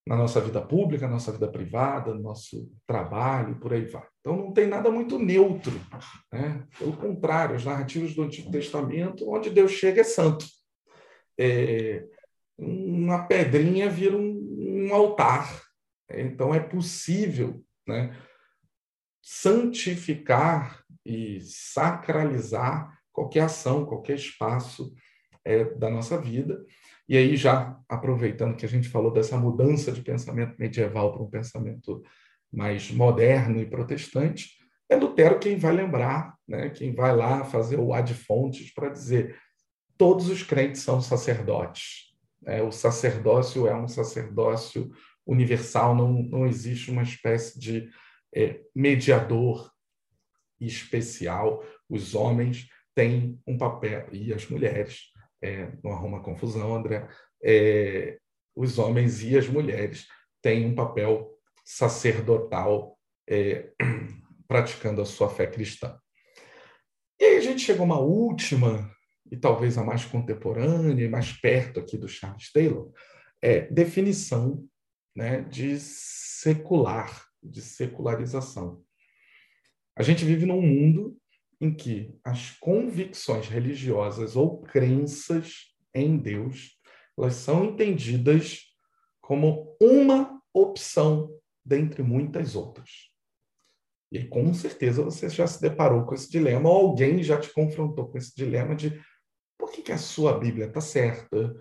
[0.06, 4.06] Na nossa vida pública, na nossa vida privada, no nosso trabalho, por aí vai.
[4.22, 5.74] Então não tem nada muito neutro.
[6.32, 6.66] Né?
[6.78, 10.46] Pelo contrário, as narrativas do Antigo Testamento, onde Deus chega é santo.
[11.38, 12.06] É,
[12.58, 15.62] uma pedrinha vira um, um altar.
[16.10, 18.18] Então é possível né,
[19.30, 24.96] santificar e sacralizar qualquer ação, qualquer espaço
[25.44, 26.66] é, da nossa vida.
[27.10, 31.30] E aí, já aproveitando que a gente falou dessa mudança de pensamento medieval para um
[31.30, 32.02] pensamento
[32.50, 34.52] mais moderno e protestante,
[34.90, 39.38] é Lutero quem vai lembrar, né, quem vai lá fazer o ad fontes para dizer
[39.98, 42.14] todos os crentes são sacerdotes.
[42.46, 44.90] É, o sacerdócio é um sacerdócio
[45.26, 47.90] universal, não, não existe uma espécie de
[48.34, 49.72] é, mediador
[50.60, 51.64] especial.
[51.90, 55.12] Os homens têm um papel, e as mulheres,
[55.42, 57.08] é, não arruma confusão, André,
[57.44, 58.18] é,
[58.56, 60.08] os homens e as mulheres
[60.42, 61.32] têm um papel
[61.64, 62.98] sacerdotal
[63.30, 63.72] é,
[64.48, 66.00] praticando a sua fé cristã.
[67.20, 68.92] E aí a gente chegou a uma última,
[69.32, 72.92] e talvez a mais contemporânea, e mais perto aqui do Charles Taylor,
[73.42, 74.68] é, definição
[75.16, 78.84] né, de secular de secularização.
[79.96, 81.18] A gente vive num mundo
[81.60, 86.80] em que as convicções religiosas ou crenças em Deus,
[87.18, 88.66] elas são entendidas
[89.20, 93.12] como uma opção dentre muitas outras.
[94.12, 98.08] E com certeza você já se deparou com esse dilema, ou alguém já te confrontou
[98.08, 99.02] com esse dilema de
[99.58, 101.54] por que, que a sua Bíblia está certa,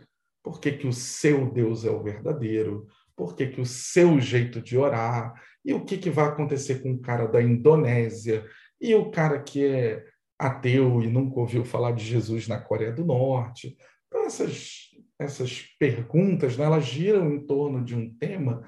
[0.42, 4.60] por que, que o seu Deus é o verdadeiro, por que, que o seu jeito
[4.60, 8.44] de orar, e o que, que vai acontecer com o cara da Indonésia,
[8.80, 10.04] e o cara que é
[10.38, 13.76] ateu e nunca ouviu falar de Jesus na Coreia do Norte.
[14.06, 18.62] Então, essas, essas perguntas, né, elas giram em torno de um tema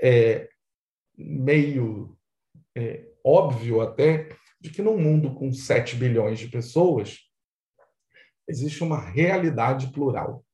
[0.00, 0.48] é,
[1.16, 2.16] meio
[2.76, 4.28] é, óbvio até,
[4.60, 7.18] de que num mundo com 7 bilhões de pessoas,
[8.48, 10.44] existe uma realidade plural.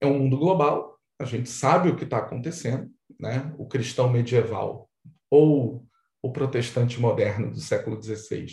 [0.00, 0.89] É um mundo global,
[1.20, 3.54] a gente sabe o que está acontecendo, né?
[3.58, 4.90] o cristão medieval
[5.30, 5.86] ou
[6.22, 8.46] o protestante moderno do século XVI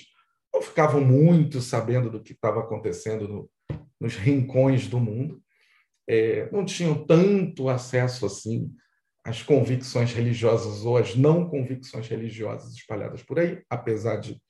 [0.54, 3.50] não ficavam muito sabendo do que estava acontecendo no,
[4.00, 5.42] nos rincões do mundo,
[6.08, 8.74] é, não tinham tanto acesso assim
[9.24, 14.42] às convicções religiosas ou às não convicções religiosas espalhadas por aí, apesar de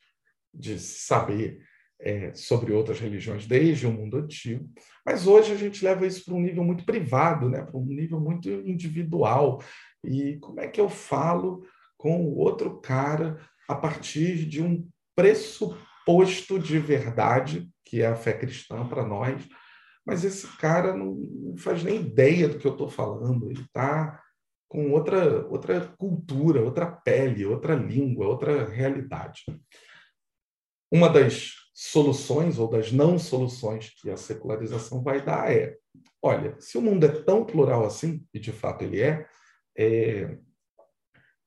[0.58, 1.62] de saber
[2.00, 4.70] é, sobre outras religiões desde o mundo antigo,
[5.06, 7.64] mas hoje a gente leva isso para um nível muito privado, né?
[7.64, 9.64] para um nível muito individual.
[10.04, 11.66] E como é que eu falo
[11.98, 18.34] com o outro cara a partir de um pressuposto de verdade, que é a fé
[18.34, 19.48] cristã para nós,
[20.06, 21.18] mas esse cara não
[21.58, 24.22] faz nem ideia do que eu estou falando, ele está
[24.70, 29.44] com outra, outra cultura, outra pele, outra língua, outra realidade.
[30.92, 35.78] Uma das soluções ou das não soluções que a secularização vai dar é:
[36.20, 39.28] olha, se o mundo é tão plural assim, e de fato ele é,
[39.78, 40.40] é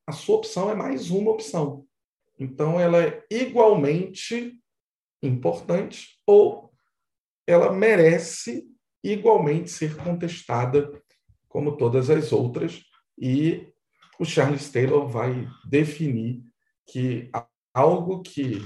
[0.06, 1.84] a sua opção é mais uma opção.
[2.38, 4.56] Então, ela é igualmente
[5.20, 6.72] importante ou
[7.44, 8.64] ela merece
[9.02, 11.02] igualmente ser contestada
[11.48, 12.84] como todas as outras.
[13.18, 13.66] E
[14.18, 16.44] o Charles Taylor vai definir
[16.86, 17.28] que
[17.74, 18.58] algo que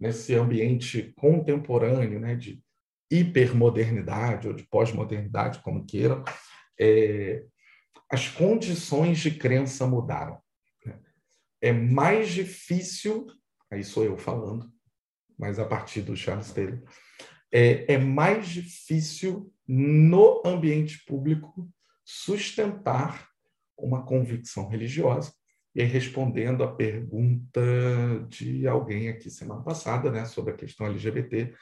[0.00, 2.62] nesse ambiente contemporâneo, né, de
[3.10, 6.24] hipermodernidade ou de pós-modernidade, como queiram,
[6.78, 7.44] é,
[8.10, 10.40] as condições de crença mudaram.
[10.84, 10.98] Né?
[11.60, 13.26] É mais difícil,
[13.70, 14.72] aí sou eu falando,
[15.38, 16.82] mas a partir do Charles Taylor,
[17.52, 21.68] é, é mais difícil no ambiente público
[22.04, 23.28] sustentar
[23.76, 25.32] uma convicção religiosa
[25.74, 27.60] e respondendo a pergunta
[28.28, 31.52] de alguém aqui semana passada, né, sobre a questão LGBT,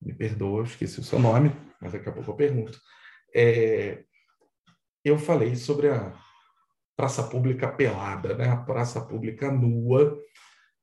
[0.00, 2.80] me perdoa, esqueci o seu nome, mas daqui a pouco eu pergunto.
[3.34, 4.04] É,
[5.04, 6.14] eu falei sobre a
[6.96, 10.18] praça pública pelada, né, a praça pública nua,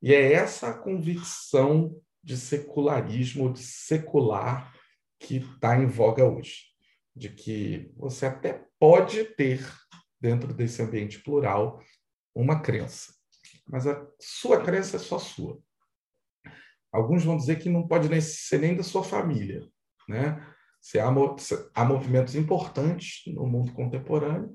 [0.01, 4.71] e é essa convicção de secularismo, de secular,
[5.19, 6.71] que está em voga hoje.
[7.15, 9.67] De que você até pode ter,
[10.19, 11.81] dentro desse ambiente plural,
[12.35, 13.13] uma crença,
[13.67, 15.61] mas a sua crença é só sua.
[16.91, 19.67] Alguns vão dizer que não pode nem ser nem da sua família,
[20.07, 20.45] né?
[20.81, 21.07] Se há,
[21.75, 24.53] há movimentos importantes no mundo contemporâneo,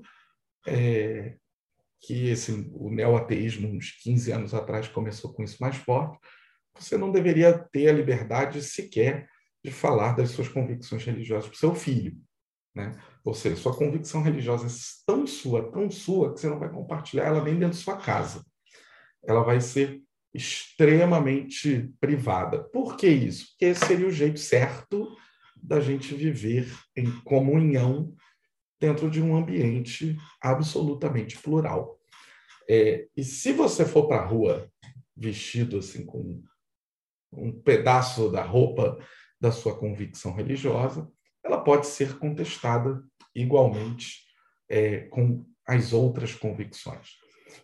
[0.67, 1.37] é,
[2.01, 6.19] que esse, o neoateísmo, uns 15 anos atrás, começou com isso mais forte,
[6.75, 9.27] você não deveria ter a liberdade sequer
[9.63, 12.15] de falar das suas convicções religiosas para o seu filho.
[12.75, 12.91] Né?
[13.27, 14.69] Ou seja, sua convicção religiosa é
[15.05, 18.41] tão sua, tão sua, que você não vai compartilhar ela nem dentro de sua casa.
[19.21, 20.01] Ela vai ser
[20.33, 22.63] extremamente privada.
[22.63, 23.49] Por que isso?
[23.49, 25.13] Porque esse seria o jeito certo
[25.61, 28.15] da gente viver em comunhão
[28.79, 31.99] dentro de um ambiente absolutamente plural.
[32.69, 34.71] É, e se você for para a rua
[35.13, 36.41] vestido assim com
[37.33, 38.97] um pedaço da roupa
[39.37, 41.11] da sua convicção religiosa,
[41.43, 43.03] ela pode ser contestada
[43.39, 44.25] igualmente
[44.69, 47.17] é, com as outras convicções.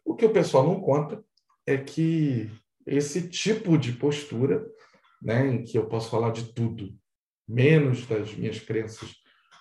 [0.05, 1.23] O que o pessoal não conta
[1.65, 2.51] é que
[2.85, 4.65] esse tipo de postura,
[5.21, 6.93] né, em que eu posso falar de tudo,
[7.47, 9.15] menos das minhas crenças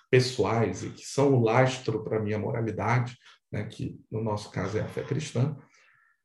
[0.09, 3.17] pessoais e que são o lastro para a minha moralidade,
[3.51, 5.57] né, que no nosso caso é a fé cristã,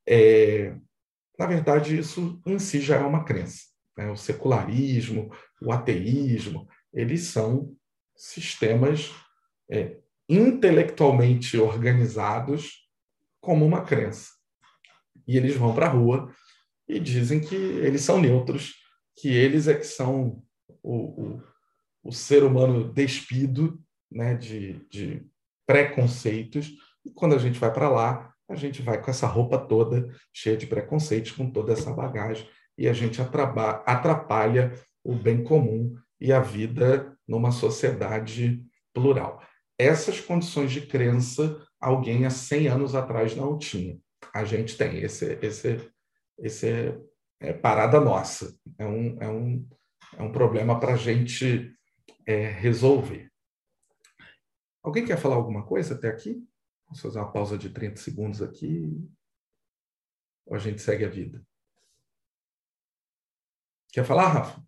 [0.06, 0.74] é,
[1.38, 3.62] na verdade, isso em si já é uma crença.
[3.96, 4.10] Né?
[4.10, 5.30] O secularismo,
[5.62, 7.74] o ateísmo, eles são
[8.16, 9.12] sistemas
[9.70, 9.96] é,
[10.28, 12.88] intelectualmente organizados
[13.40, 14.30] como uma crença.
[15.26, 16.32] E eles vão para a rua
[16.88, 18.74] e dizem que eles são neutros,
[19.16, 20.42] que eles é que são
[20.82, 21.42] o, o,
[22.04, 23.78] o ser humano despido
[24.10, 25.26] né, de, de
[25.66, 26.72] preconceitos.
[27.04, 30.56] E quando a gente vai para lá, a gente vai com essa roupa toda cheia
[30.56, 34.72] de preconceitos, com toda essa bagagem, e a gente atrapalha
[35.04, 39.42] o bem comum e a vida numa sociedade plural.
[39.78, 43.98] Essas condições de crença alguém há 100 anos atrás não tinha.
[44.34, 44.98] A gente tem.
[44.98, 45.92] Esse, esse,
[46.38, 47.00] esse é,
[47.40, 48.58] é parada nossa.
[48.76, 49.68] É um, é um,
[50.16, 51.72] é um problema para a gente
[52.26, 53.30] é, resolver.
[54.82, 56.44] Alguém quer falar alguma coisa até aqui?
[56.86, 59.08] Vamos fazer uma pausa de 30 segundos aqui.
[60.46, 61.44] Ou a gente segue a vida?
[63.92, 64.62] Quer falar, Rafa?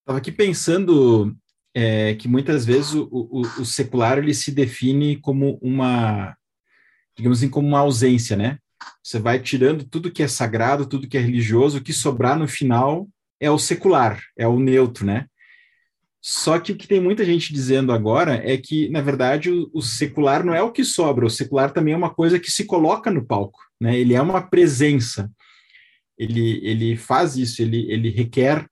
[0.00, 1.36] Estava aqui pensando
[1.78, 6.34] é, que muitas vezes o, o, o, secular ele se define como uma,
[7.14, 8.58] digamos assim, como uma ausência, né?
[9.04, 12.48] Você vai tirando tudo que é sagrado, tudo que é religioso, o que sobrar no
[12.48, 13.06] final
[13.38, 15.26] é o secular, é o neutro, né?
[16.22, 19.82] Só que o que tem muita gente dizendo agora é que, na verdade, o, o,
[19.82, 23.10] secular não é o que sobra, o secular também é uma coisa que se coloca
[23.10, 23.98] no palco, né?
[24.00, 25.30] Ele é uma presença.
[26.16, 28.66] Ele, ele faz isso, ele, ele requer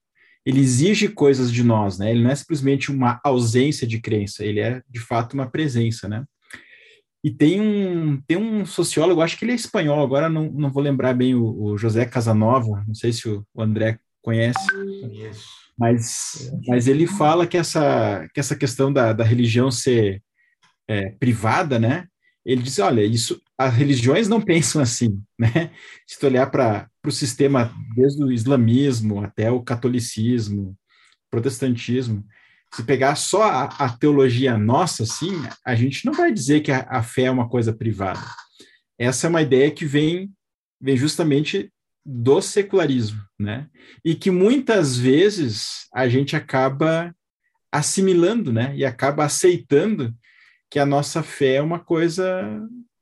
[0.45, 2.11] ele exige coisas de nós, né?
[2.11, 6.25] Ele não é simplesmente uma ausência de crença, ele é de fato uma presença, né?
[7.25, 10.83] E tem um, tem um sociólogo, acho que ele é espanhol, agora não, não vou
[10.83, 14.67] lembrar bem, o, o José Casanova, não sei se o, o André conhece.
[15.01, 15.49] Conheço.
[15.79, 20.23] Mas, mas ele fala que essa, que essa questão da, da religião ser
[20.87, 22.07] é, privada, né?
[22.45, 25.71] Ele diz, olha, isso, as religiões não pensam assim, né?
[26.07, 30.77] Se tu olhar para o sistema, desde o islamismo até o catolicismo,
[31.31, 32.25] protestantismo,
[32.75, 35.33] se pegar só a, a teologia nossa, assim,
[35.65, 38.21] a gente não vai dizer que a, a, fé é uma coisa privada.
[38.99, 40.33] Essa é uma ideia que vem,
[40.81, 41.73] vem justamente
[42.05, 43.69] do secularismo, né?
[44.05, 47.15] E que muitas vezes a gente acaba
[47.71, 48.75] assimilando, né?
[48.77, 50.13] E acaba aceitando
[50.69, 52.61] que a nossa fé é uma coisa,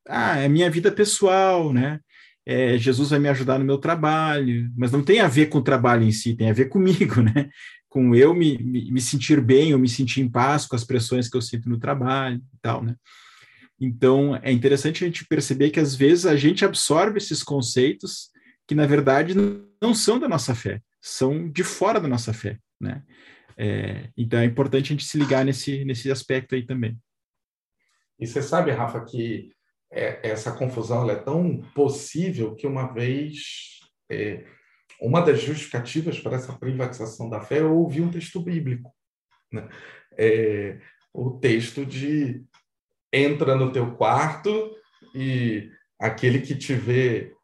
[0.09, 2.01] ah, é minha vida pessoal, né?
[2.45, 5.63] É, Jesus vai me ajudar no meu trabalho, mas não tem a ver com o
[5.63, 7.49] trabalho em si, tem a ver comigo, né?
[7.89, 11.29] Com eu me, me, me sentir bem, ou me sentir em paz com as pressões
[11.29, 12.97] que eu sinto no trabalho e tal, né?
[13.81, 18.31] Então, é interessante a gente perceber que às vezes a gente absorve esses conceitos
[18.67, 19.35] que na verdade
[19.81, 23.03] não são da nossa fé, são de fora da nossa fé, né?
[23.57, 26.99] É, então é importante a gente se ligar nesse, nesse aspecto aí também.
[28.19, 29.51] E você sabe, Rafa, que
[29.93, 33.81] é, essa confusão é tão possível que uma vez
[34.11, 34.45] é,
[35.01, 38.91] uma das justificativas para essa privatização da fé eu ouvi um texto bíblico,
[39.53, 39.69] né?
[40.17, 40.79] É,
[41.13, 42.43] o texto de
[43.13, 44.75] entra no teu quarto
[45.15, 47.35] e aquele que te vê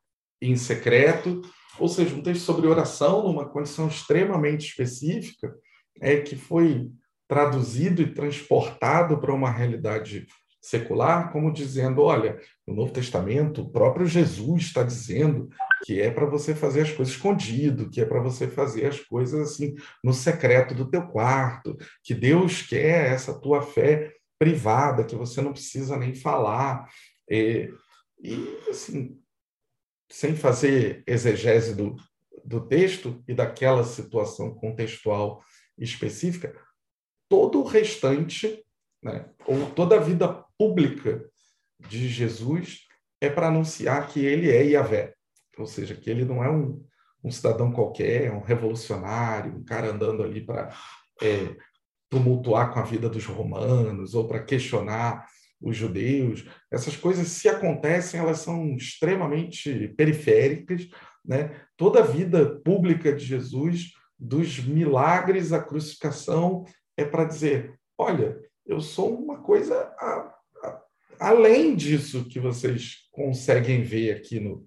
[0.41, 1.43] em secreto,
[1.79, 5.55] ou seja, um texto sobre oração numa condição extremamente específica,
[6.01, 6.91] é que foi
[7.27, 10.27] traduzido e transportado para uma realidade
[10.61, 15.49] secular, como dizendo, olha, no Novo Testamento, o próprio Jesus está dizendo
[15.85, 19.53] que é para você fazer as coisas escondido, que é para você fazer as coisas
[19.53, 25.41] assim no secreto do teu quarto, que Deus quer essa tua fé privada, que você
[25.41, 26.89] não precisa nem falar.
[27.31, 27.73] E,
[28.21, 29.19] e assim,
[30.11, 31.97] sem fazer exegese do,
[32.45, 35.43] do texto e daquela situação contextual
[35.77, 36.55] específica,
[37.29, 38.65] todo o restante,
[39.03, 40.29] né, ou toda a vida
[40.59, 41.25] pública
[41.79, 42.81] de Jesus
[43.21, 45.15] é para anunciar que ele é Yahvé,
[45.57, 46.85] ou seja, que ele não é um,
[47.23, 50.73] um cidadão qualquer, um revolucionário, um cara andando ali para
[51.23, 51.57] é,
[52.09, 55.27] tumultuar com a vida dos romanos ou para questionar
[55.61, 56.47] os judeus.
[56.71, 60.89] Essas coisas, se acontecem, elas são extremamente periféricas.
[61.25, 61.61] Né?
[61.77, 66.65] Toda a vida pública de Jesus, dos milagres à crucificação,
[66.97, 70.83] é para dizer: olha, eu sou uma coisa a, a,
[71.19, 74.67] além disso que vocês conseguem ver aqui no,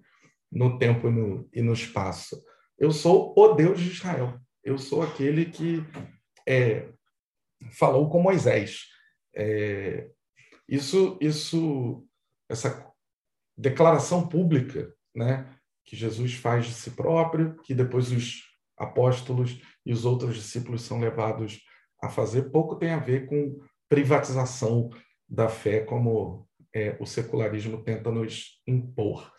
[0.50, 2.42] no tempo e no, e no espaço.
[2.76, 4.38] Eu sou o Deus de Israel.
[4.64, 5.84] Eu sou aquele que
[6.46, 6.88] é,
[7.70, 8.88] falou com Moisés.
[9.34, 10.10] É,
[10.68, 12.04] isso, isso,
[12.48, 12.92] essa
[13.56, 15.48] declaração pública, né,
[15.84, 18.42] que Jesus faz de si próprio, que depois os
[18.76, 21.60] apóstolos e os outros discípulos são levados
[22.00, 23.60] a fazer, pouco tem a ver com
[23.92, 24.88] privatização
[25.28, 29.30] da fé, como é, o secularismo tenta nos impor.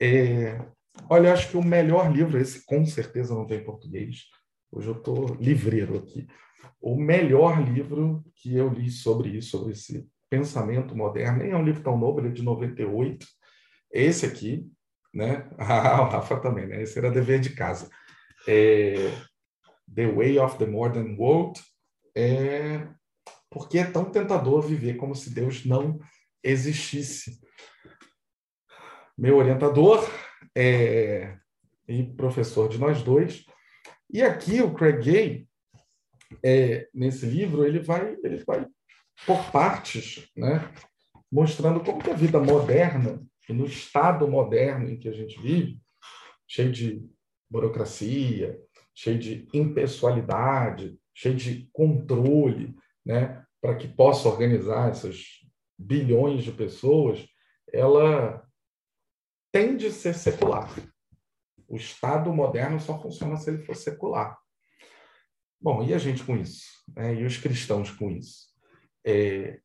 [0.00, 0.64] É,
[1.08, 4.26] olha, acho que o melhor livro, esse com certeza não tem em português,
[4.70, 6.28] hoje eu estou livreiro aqui.
[6.80, 11.64] O melhor livro que eu li sobre isso, sobre esse Pensamento Moderno, nem é um
[11.64, 13.26] livro tão novo, ele é de 98.
[13.92, 14.70] Esse aqui,
[15.12, 15.50] né?
[15.58, 16.80] Ah, o Rafa também, né?
[16.80, 17.90] Esse era dever de casa.
[18.46, 18.94] É,
[19.92, 21.60] the Way of the Modern World.
[22.16, 22.86] É,
[23.50, 25.98] porque é tão tentador viver como se Deus não
[26.42, 27.40] existisse.
[29.18, 30.08] Meu orientador
[30.56, 31.36] é,
[31.86, 33.44] e professor de nós dois.
[34.08, 35.48] E aqui o Craig Gay,
[36.42, 38.66] é, nesse livro, ele vai, ele vai
[39.26, 40.72] por partes, né?
[41.30, 45.80] mostrando como que a vida moderna, no estado moderno em que a gente vive,
[46.48, 47.04] cheio de
[47.48, 48.58] burocracia,
[48.94, 52.74] cheio de impessoalidade, cheio de controle,
[53.04, 55.40] né, para que possa organizar essas
[55.78, 57.26] bilhões de pessoas,
[57.72, 58.46] ela
[59.52, 60.70] tende a ser secular.
[61.68, 64.38] O Estado moderno só funciona se ele for secular.
[65.60, 66.66] Bom, e a gente com isso?
[66.96, 67.16] Né?
[67.16, 68.48] E os cristãos com isso?
[69.04, 69.60] É,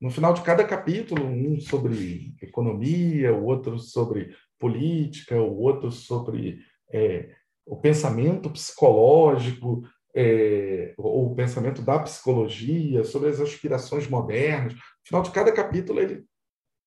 [0.00, 6.60] no final de cada capítulo, um sobre economia, o outro sobre política, o outro sobre
[6.92, 7.34] é,
[7.66, 9.82] o pensamento psicológico,
[10.14, 14.74] é, ou o pensamento da psicologia, sobre as aspirações modernas.
[14.74, 16.24] No final de cada capítulo, ele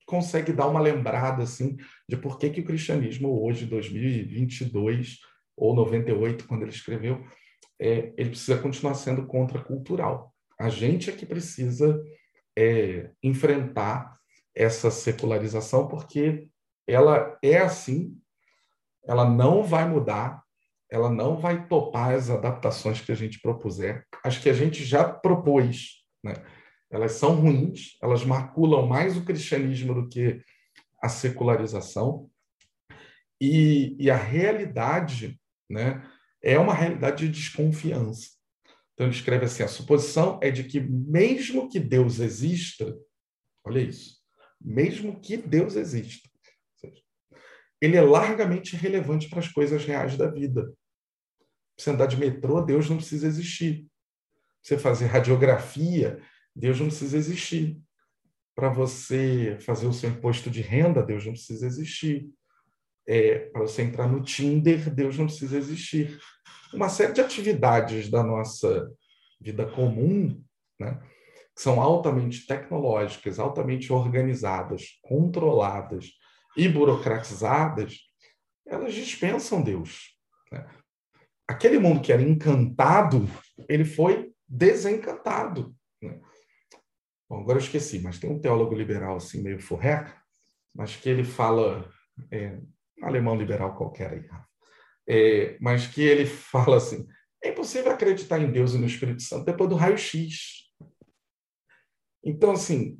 [0.06, 5.20] consegue dar uma lembrada assim de por que, que o cristianismo hoje, 2022
[5.56, 7.24] ou 98, quando ele escreveu,
[7.80, 10.34] é, ele precisa continuar sendo contracultural.
[10.60, 12.04] A gente é que precisa
[12.58, 14.18] é, enfrentar
[14.54, 16.48] essa secularização, porque
[16.86, 18.18] ela é assim,
[19.04, 20.44] ela não vai mudar,
[20.92, 24.06] ela não vai topar as adaptações que a gente propuser.
[24.24, 26.34] As que a gente já propôs, né?
[26.92, 30.44] elas são ruins, elas maculam mais o cristianismo do que
[31.02, 32.30] a secularização.
[33.40, 35.40] E, e a realidade
[35.70, 36.06] né,
[36.44, 38.30] é uma realidade de desconfiança.
[38.94, 42.96] Então, ele escreve assim: a suposição é de que, mesmo que Deus exista,
[43.66, 44.18] olha isso,
[44.60, 46.30] mesmo que Deus exista,
[47.82, 50.72] ele é largamente relevante para as coisas reais da vida.
[51.82, 53.88] Você andar de metrô, Deus não precisa existir.
[54.62, 56.22] Você fazer radiografia,
[56.56, 57.82] Deus não precisa existir.
[58.54, 62.30] Para você fazer o seu imposto de renda, Deus não precisa existir.
[63.08, 66.20] É, para você entrar no Tinder, Deus não precisa existir.
[66.72, 68.88] Uma série de atividades da nossa
[69.40, 70.40] vida comum,
[70.80, 71.02] né,
[71.56, 76.12] que são altamente tecnológicas, altamente organizadas, controladas
[76.56, 78.02] e burocratizadas,
[78.68, 80.16] elas dispensam Deus.
[80.52, 80.64] Né?
[81.52, 83.28] Aquele mundo que era encantado,
[83.68, 85.76] ele foi desencantado.
[86.02, 86.18] Né?
[87.30, 90.16] Bom, agora eu esqueci, mas tem um teólogo liberal assim meio furreca,
[90.74, 91.92] mas que ele fala,
[92.32, 92.58] é,
[93.00, 94.30] um alemão liberal qualquer aí,
[95.06, 97.06] é, mas que ele fala assim,
[97.44, 100.72] é impossível acreditar em Deus e no Espírito Santo depois do raio-x.
[102.24, 102.98] Então, assim,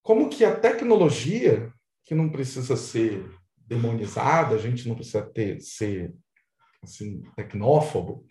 [0.00, 1.72] como que a tecnologia,
[2.04, 6.14] que não precisa ser demonizada, a gente não precisa ter, ser
[6.86, 8.26] assim, tecnófobo,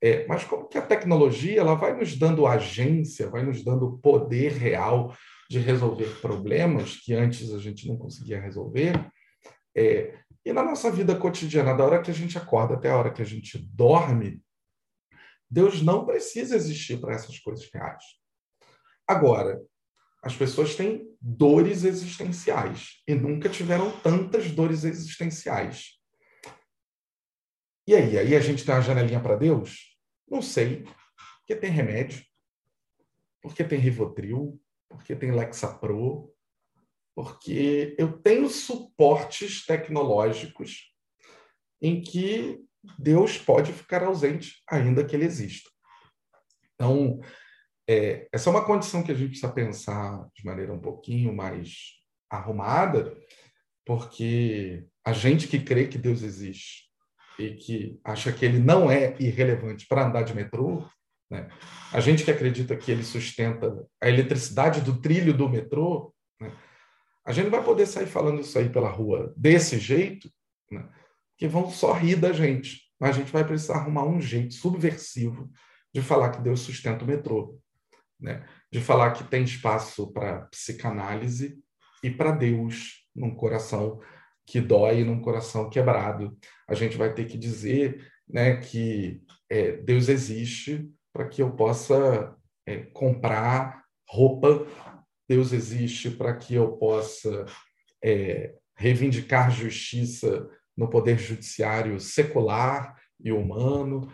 [0.00, 4.52] é, mas como que a tecnologia ela vai nos dando agência, vai nos dando poder
[4.52, 5.14] real
[5.50, 8.92] de resolver problemas que antes a gente não conseguia resolver.
[9.76, 13.12] É, e na nossa vida cotidiana, da hora que a gente acorda até a hora
[13.12, 14.40] que a gente dorme,
[15.50, 18.04] Deus não precisa existir para essas coisas reais.
[19.06, 19.60] Agora,
[20.22, 25.97] as pessoas têm dores existenciais e nunca tiveram tantas dores existenciais.
[27.88, 28.18] E aí?
[28.18, 29.96] Aí a gente tem uma janelinha para Deus?
[30.30, 30.84] Não sei.
[31.38, 32.22] Porque tem remédio,
[33.40, 34.60] porque tem Rivotril,
[34.90, 36.30] porque tem Lexapro,
[37.14, 40.94] porque eu tenho suportes tecnológicos
[41.80, 42.62] em que
[42.98, 45.70] Deus pode ficar ausente, ainda que ele exista.
[46.74, 47.18] Então,
[47.88, 51.94] é, essa é uma condição que a gente precisa pensar de maneira um pouquinho mais
[52.28, 53.16] arrumada,
[53.86, 56.87] porque a gente que crê que Deus existe
[57.38, 60.84] e que acha que ele não é irrelevante para andar de metrô,
[61.30, 61.48] né?
[61.92, 66.52] a gente que acredita que ele sustenta a eletricidade do trilho do metrô, né?
[67.24, 70.30] a gente não vai poder sair falando isso aí pela rua desse jeito,
[70.70, 70.88] né?
[71.36, 72.88] que vão só rir da gente.
[73.00, 75.48] Mas a gente vai precisar arrumar um jeito subversivo
[75.94, 77.60] de falar que Deus sustenta o metrô,
[78.18, 78.44] né?
[78.72, 81.56] de falar que tem espaço para psicanálise
[82.02, 84.00] e para Deus num coração
[84.46, 86.36] que dói num coração quebrado.
[86.68, 92.36] A gente vai ter que dizer né, que é, Deus existe para que eu possa
[92.66, 94.66] é, comprar roupa,
[95.28, 97.46] Deus existe para que eu possa
[98.04, 104.12] é, reivindicar justiça no poder judiciário secular e humano.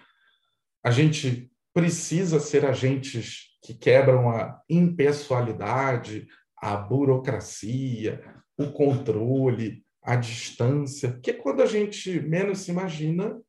[0.82, 6.26] A gente precisa ser agentes que quebram a impessoalidade,
[6.56, 8.22] a burocracia,
[8.56, 13.40] o controle, à distância, porque quando a gente menos se imagina,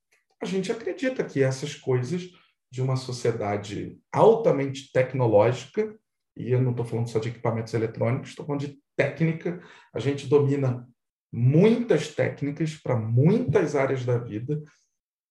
[0.42, 2.30] a gente acredita que essas coisas
[2.72, 5.94] de uma sociedade altamente tecnológica,
[6.36, 9.62] e eu não estou falando só de equipamentos eletrônicos, estou falando de técnica,
[9.94, 10.88] a gente domina
[11.32, 14.62] muitas técnicas para muitas áreas da vida,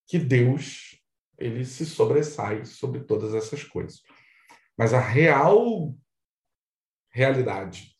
[0.07, 1.01] que Deus
[1.39, 4.03] ele se sobressai sobre todas essas coisas.
[4.77, 5.95] Mas a real
[7.11, 7.94] realidade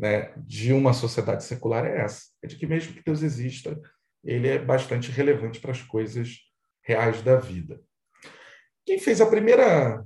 [0.00, 3.78] né, de uma sociedade secular é essa: é de que mesmo que Deus exista,
[4.24, 6.38] ele é bastante relevante para as coisas
[6.82, 7.78] reais da vida.
[8.86, 10.02] Quem fez a primeira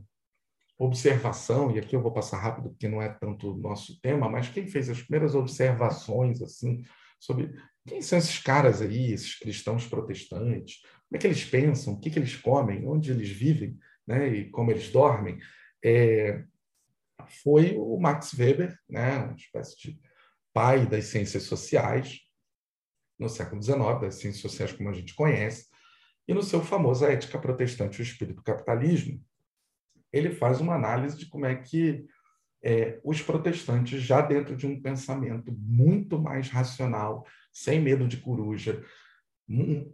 [0.77, 4.49] observação, e aqui eu vou passar rápido porque não é tanto o nosso tema, mas
[4.49, 6.83] quem fez as primeiras observações assim
[7.21, 7.55] sobre
[7.87, 12.11] quem são esses caras aí, esses cristãos protestantes, como é que eles pensam, o que,
[12.11, 15.39] que eles comem, onde eles vivem, né, e como eles dormem,
[15.85, 16.43] é,
[17.29, 20.01] foi o Max Weber, né, uma espécie de
[20.53, 22.21] pai das ciências sociais,
[23.19, 25.67] no século XIX, das ciências sociais como a gente conhece,
[26.27, 29.23] e no seu famoso A Ética Protestante e o Espírito Capitalismo,
[30.13, 32.07] ele faz uma análise de como é que
[32.63, 38.83] é, os protestantes, já dentro de um pensamento muito mais racional, sem medo de coruja,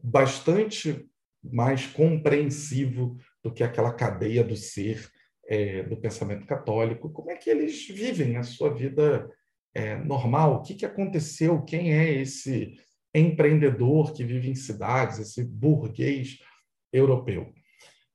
[0.02, 1.10] bastante
[1.42, 5.10] mais compreensivo do que aquela cadeia do ser
[5.50, 9.28] é, do pensamento católico, como é que eles vivem a sua vida
[9.74, 12.78] é, normal, o que, que aconteceu, quem é esse
[13.12, 16.38] empreendedor que vive em cidades, esse burguês
[16.92, 17.52] europeu.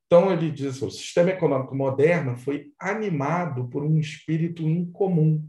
[0.06, 5.46] Então, ele diz: o sistema econômico moderno foi animado por um espírito incomum,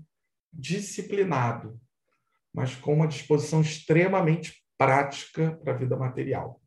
[0.52, 1.80] disciplinado,
[2.54, 6.62] mas com uma disposição extremamente prática para a vida material.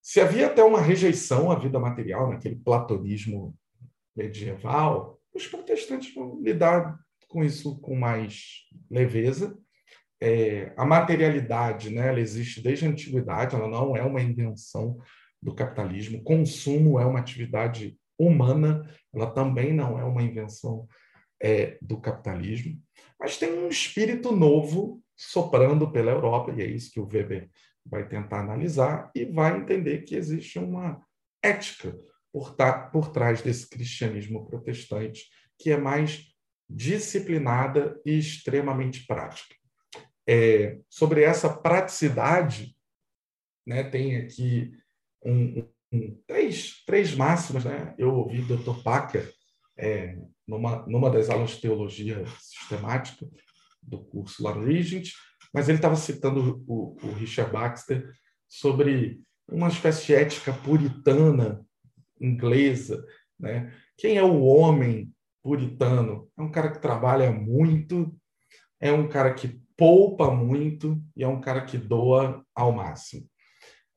[0.00, 3.56] Se havia até uma rejeição à vida material, naquele platonismo
[4.16, 6.98] medieval, os protestantes vão lidar
[7.28, 9.58] com isso com mais leveza.
[10.20, 14.98] É, a materialidade, né, ela existe desde a antiguidade, ela não é uma invenção
[15.42, 16.22] do capitalismo.
[16.22, 20.88] Consumo é uma atividade humana, ela também não é uma invenção
[21.42, 22.80] é, do capitalismo.
[23.20, 27.50] Mas tem um espírito novo soprando pela Europa, e é isso que o Weber
[27.84, 31.00] vai tentar analisar, e vai entender que existe uma
[31.42, 31.94] ética
[32.32, 32.54] por,
[32.92, 35.24] por trás desse cristianismo protestante,
[35.58, 36.26] que é mais
[36.68, 39.54] disciplinada e extremamente prática.
[40.28, 42.76] É, sobre essa praticidade,
[43.66, 44.72] né, tem aqui
[45.24, 47.64] um, um, três, três máximas.
[47.64, 47.94] Né?
[47.96, 48.82] Eu ouvi o Dr.
[48.82, 49.32] Packer
[49.76, 53.26] é, numa, numa das aulas de teologia sistemática
[53.82, 55.10] do curso lá no Regent,
[55.54, 58.12] mas ele estava citando o, o Richard Baxter
[58.48, 61.64] sobre uma espécie de ética puritana
[62.20, 63.04] inglesa.
[63.38, 63.72] Né?
[63.96, 65.12] Quem é o homem
[65.42, 66.28] puritano?
[66.36, 68.14] É um cara que trabalha muito,
[68.80, 73.28] é um cara que poupa muito e é um cara que doa ao máximo.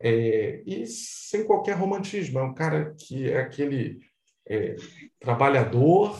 [0.02, 4.00] É, e sem qualquer romantismo, é um cara que é aquele
[4.48, 4.76] é,
[5.20, 6.18] trabalhador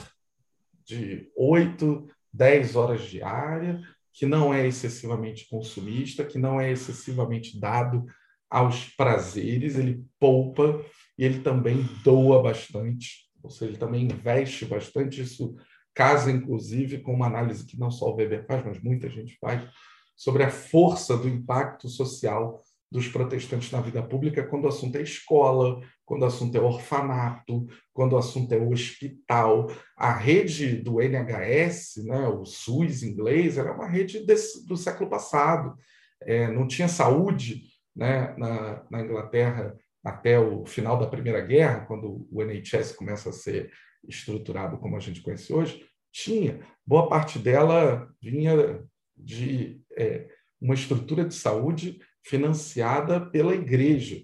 [0.86, 3.82] de 8, 10 horas diária,
[4.12, 8.06] que não é excessivamente consumista, que não é excessivamente dado
[8.50, 10.84] aos prazeres, ele poupa
[11.20, 15.22] e ele também doa bastante, ou seja, ele também investe bastante.
[15.22, 15.54] Isso
[15.94, 19.70] casa, inclusive, com uma análise que não só o Weber faz, mas muita gente faz,
[20.16, 25.02] sobre a força do impacto social dos protestantes na vida pública quando o assunto é
[25.02, 29.68] escola, quando o assunto é orfanato, quando o assunto é hospital.
[29.98, 35.76] A rede do NHS, né, o SUS inglês, era uma rede desse, do século passado.
[36.22, 37.64] É, não tinha saúde
[37.94, 39.76] né, na, na Inglaterra
[40.10, 43.72] até o final da Primeira Guerra, quando o NHS começa a ser
[44.08, 46.60] estruturado como a gente conhece hoje, tinha.
[46.86, 48.84] Boa parte dela vinha
[49.16, 50.28] de é,
[50.60, 54.24] uma estrutura de saúde financiada pela igreja.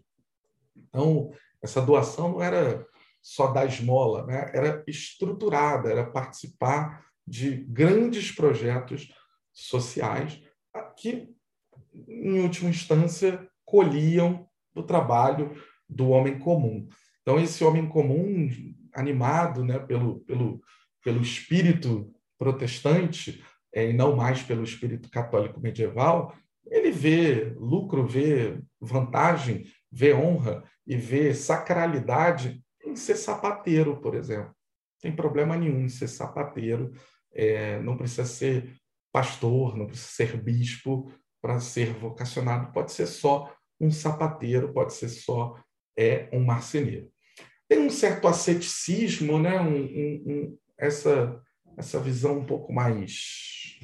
[0.76, 1.32] Então,
[1.62, 2.86] essa doação não era
[3.22, 4.52] só da esmola, né?
[4.54, 9.12] era estruturada, era participar de grandes projetos
[9.52, 10.42] sociais
[10.98, 11.30] que,
[12.08, 15.56] em última instância, colhiam do trabalho
[15.88, 16.88] do homem comum.
[17.22, 18.50] Então, esse homem comum,
[18.94, 20.62] animado né, pelo, pelo,
[21.04, 26.34] pelo espírito protestante, é, e não mais pelo espírito católico medieval,
[26.68, 34.54] ele vê lucro, vê vantagem, vê honra e vê sacralidade em ser sapateiro, por exemplo.
[35.02, 36.92] Tem problema nenhum em ser sapateiro,
[37.34, 38.76] é, não precisa ser
[39.12, 41.12] pastor, não precisa ser bispo
[41.42, 45.56] para ser vocacionado, pode ser só um sapateiro, pode ser só
[45.98, 47.12] é, um marceneiro.
[47.68, 49.60] Tem um certo asceticismo, né?
[49.60, 51.42] Um, um, um, essa,
[51.78, 53.80] essa visão um pouco mais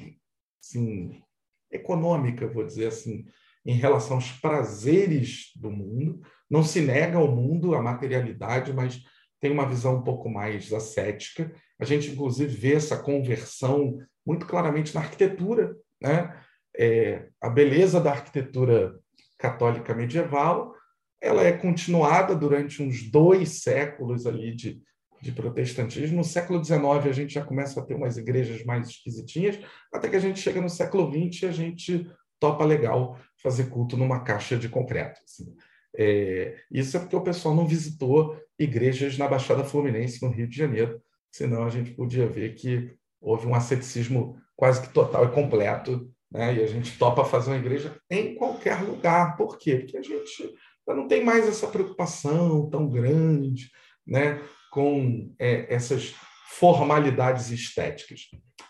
[0.62, 1.22] assim,
[1.70, 3.26] econômica, vou dizer assim,
[3.64, 6.20] em relação aos prazeres do mundo.
[6.48, 9.02] Não se nega ao mundo, a materialidade, mas
[9.40, 11.52] tem uma visão um pouco mais ascética.
[11.78, 15.76] A gente, inclusive, vê essa conversão muito claramente na arquitetura.
[16.00, 16.40] Né?
[16.76, 18.96] É, a beleza da arquitetura
[19.38, 20.74] católica medieval
[21.22, 24.82] ela é continuada durante uns dois séculos ali de,
[25.22, 26.16] de protestantismo.
[26.16, 29.58] No século XIX, a gente já começa a ter umas igrejas mais esquisitinhas,
[29.94, 32.10] até que a gente chega no século XX e a gente
[32.40, 35.20] topa legal fazer culto numa caixa de concreto.
[35.24, 35.54] Assim.
[35.96, 40.56] É, isso é porque o pessoal não visitou igrejas na Baixada Fluminense, no Rio de
[40.56, 41.00] Janeiro,
[41.30, 46.54] senão a gente podia ver que houve um asceticismo quase que total e completo, né?
[46.54, 49.36] e a gente topa fazer uma igreja em qualquer lugar.
[49.36, 49.76] Por quê?
[49.76, 50.52] Porque a gente
[50.88, 53.70] não tem mais essa preocupação tão grande
[54.06, 54.42] né?
[54.70, 56.14] com é, essas
[56.48, 58.28] formalidades estéticas.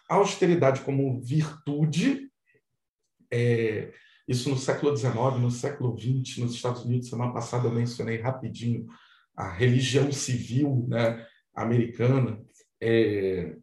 [0.08, 2.30] A austeridade como virtude,
[3.32, 3.92] é,
[4.28, 8.86] isso no século XIX, no século XX, nos Estados Unidos, semana passada eu mencionei rapidinho
[9.36, 12.40] a religião civil né, americana,
[12.80, 13.56] é,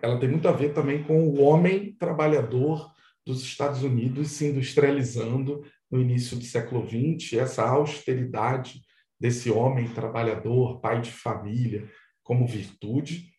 [0.00, 2.92] ela tem muito a ver também com o homem trabalhador
[3.24, 5.64] dos Estados Unidos se industrializando
[5.94, 8.82] no início do século XX, essa austeridade
[9.18, 11.88] desse homem trabalhador, pai de família,
[12.20, 13.30] como virtude.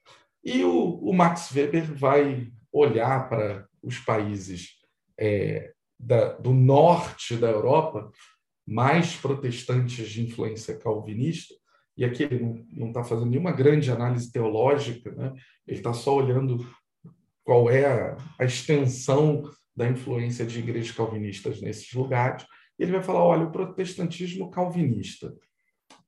[0.42, 4.70] E o, o Max Weber vai olhar para os países
[5.20, 8.10] é, da, do norte da Europa,
[8.66, 11.54] mais protestantes de influência calvinista,
[11.98, 15.34] e aqui ele não está fazendo nenhuma grande análise teológica, né?
[15.68, 16.66] ele está só olhando
[17.44, 19.44] qual é a, a, extensão
[19.76, 22.46] da influência de igrejas calvinistas nesses lugares.
[22.78, 25.34] Ele vai falar: olha, o protestantismo calvinista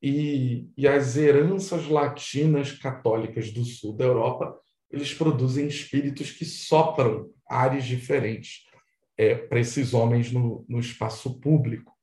[0.01, 4.57] e, e as heranças latinas católicas do sul da Europa,
[4.91, 8.65] eles produzem espíritos que sopram áreas diferentes
[9.17, 11.93] é, para esses homens no, no espaço público.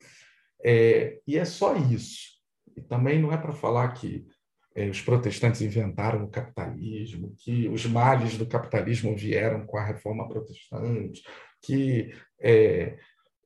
[0.62, 2.34] É, e é só isso.
[2.76, 4.26] E também não é para falar que
[4.74, 10.28] é, os protestantes inventaram o capitalismo, que os males do capitalismo vieram com a reforma
[10.28, 11.22] protestante,
[11.64, 12.98] que é,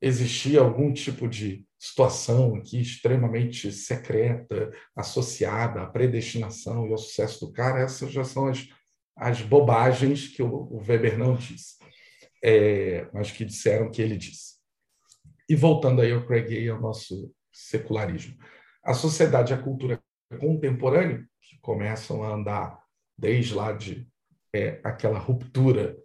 [0.03, 7.53] existia algum tipo de situação aqui extremamente secreta, associada à predestinação e ao sucesso do
[7.53, 8.69] cara, essas já são as,
[9.16, 11.77] as bobagens que o, o Weber não disse,
[12.43, 14.59] é, mas que disseram que ele disse.
[15.49, 18.37] E voltando aí ao Craig Gay, ao nosso secularismo.
[18.85, 20.03] A sociedade e a cultura
[20.39, 22.83] contemporânea, que começam a andar
[23.16, 24.07] desde lá de
[24.53, 25.97] é, aquela ruptura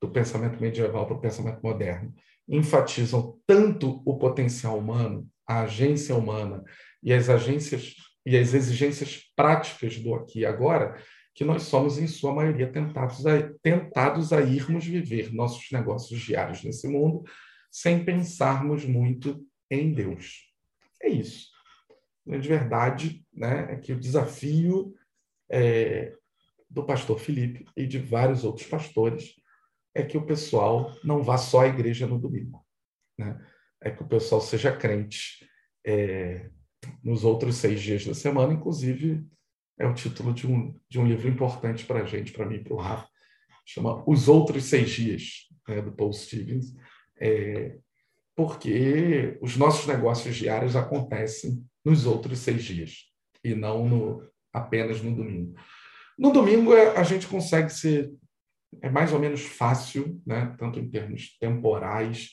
[0.00, 2.14] do pensamento medieval para o pensamento moderno,
[2.48, 6.62] enfatizam tanto o potencial humano, a agência humana
[7.02, 7.94] e as agências
[8.24, 11.02] e as exigências práticas do aqui e agora,
[11.34, 16.62] que nós somos, em sua maioria, tentados a, tentados a irmos viver nossos negócios diários
[16.62, 17.24] nesse mundo
[17.70, 20.52] sem pensarmos muito em Deus.
[21.02, 21.48] É isso.
[22.26, 24.94] De verdade, né, é que o desafio
[25.50, 26.12] é,
[26.68, 29.37] do pastor Felipe e de vários outros pastores
[29.98, 32.64] é que o pessoal não vá só à igreja no domingo.
[33.18, 33.38] Né?
[33.80, 35.44] É que o pessoal seja crente
[35.84, 36.50] é,
[37.02, 39.26] nos outros seis dias da semana, inclusive
[39.78, 42.64] é o título de um, de um livro importante para a gente, para mim e
[42.64, 43.08] para o Rafa,
[43.64, 46.74] chama Os Outros Seis Dias, né, do Paul Stevens,
[47.20, 47.78] é,
[48.34, 53.06] porque os nossos negócios diários acontecem nos outros seis dias
[53.42, 54.22] e não no,
[54.52, 55.54] apenas no domingo.
[56.16, 58.12] No domingo a gente consegue ser
[58.82, 60.54] é mais ou menos fácil, né?
[60.58, 62.30] tanto em termos temporais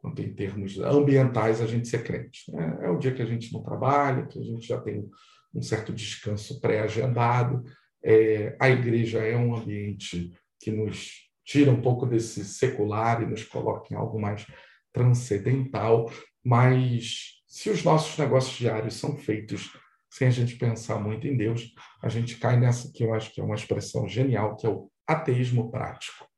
[0.00, 2.50] quanto em termos ambientais, a gente ser crente.
[2.52, 2.78] Né?
[2.82, 5.06] É o dia que a gente não trabalha, que a gente já tem
[5.54, 7.62] um certo descanso pré-agendado.
[8.02, 13.44] É, a igreja é um ambiente que nos tira um pouco desse secular e nos
[13.44, 14.46] coloca em algo mais
[14.92, 16.10] transcendental,
[16.44, 19.70] mas se os nossos negócios diários são feitos
[20.10, 21.72] sem a gente pensar muito em Deus,
[22.02, 24.89] a gente cai nessa que eu acho que é uma expressão genial, que é o
[25.12, 26.28] ateísmo prático.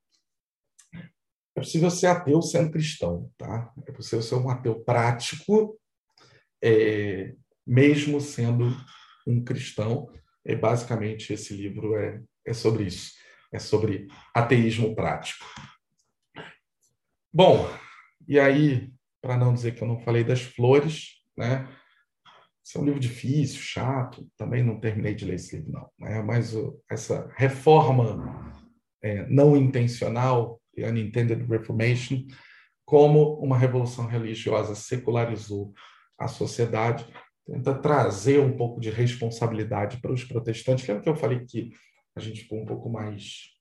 [1.55, 3.71] É possível ser ateu sendo cristão, tá?
[3.87, 5.79] É possível ser um ateu prático,
[6.63, 8.75] é, mesmo sendo
[9.27, 10.11] um cristão.
[10.45, 13.13] E basicamente esse livro é, é sobre isso,
[13.51, 15.45] é sobre ateísmo prático.
[17.31, 17.67] Bom,
[18.27, 21.67] e aí, para não dizer que eu não falei das flores, né?
[22.65, 25.89] Esse é um livro difícil, chato, também não terminei de ler esse livro, não.
[25.99, 26.21] Né?
[26.21, 26.53] Mas
[26.89, 28.53] essa reforma
[29.03, 32.25] é, não intencional, Unintended Reformation,
[32.85, 35.73] como uma revolução religiosa secularizou
[36.17, 37.05] a sociedade,
[37.45, 40.87] tenta trazer um pouco de responsabilidade para os protestantes.
[40.87, 41.71] Lembra que eu falei que
[42.15, 43.51] a gente ficou um pouco mais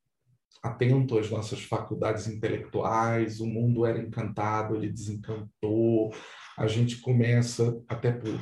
[0.62, 6.14] atento às nossas faculdades intelectuais, o mundo era encantado, ele desencantou,
[6.56, 8.38] a gente começa, até por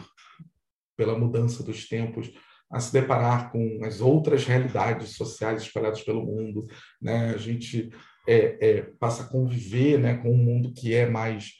[0.97, 2.31] pela mudança dos tempos,
[2.71, 6.67] a se deparar com as outras realidades sociais espalhadas pelo mundo,
[7.03, 7.31] né?
[7.35, 7.91] A gente
[8.29, 11.55] é, é, passa a conviver, né, com um mundo que é mais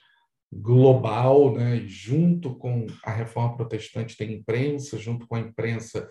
[0.53, 1.77] global, né?
[1.77, 6.09] E junto com a reforma protestante tem imprensa, junto com a imprensa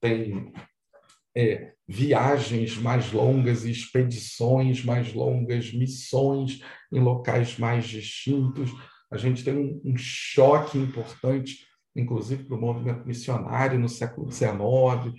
[0.00, 0.52] tem
[1.34, 6.60] é, viagens mais longas, expedições mais longas, missões
[6.92, 8.70] em locais mais distintos.
[9.10, 15.14] A gente tem um, um choque importante inclusive para o movimento missionário no século XIX.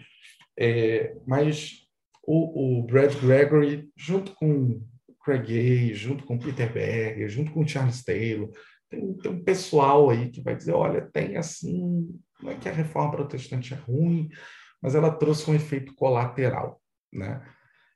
[0.57, 1.87] É, mas
[2.25, 4.81] o, o, Brad Gregory, junto com
[5.23, 8.49] Craig Gay, junto com Peter Berger, junto com Charles Taylor,
[8.89, 12.73] tem, tem um pessoal aí que vai dizer, olha, tem assim, não é que a
[12.73, 14.29] reforma protestante é ruim,
[14.81, 17.41] mas ela trouxe um efeito colateral, né?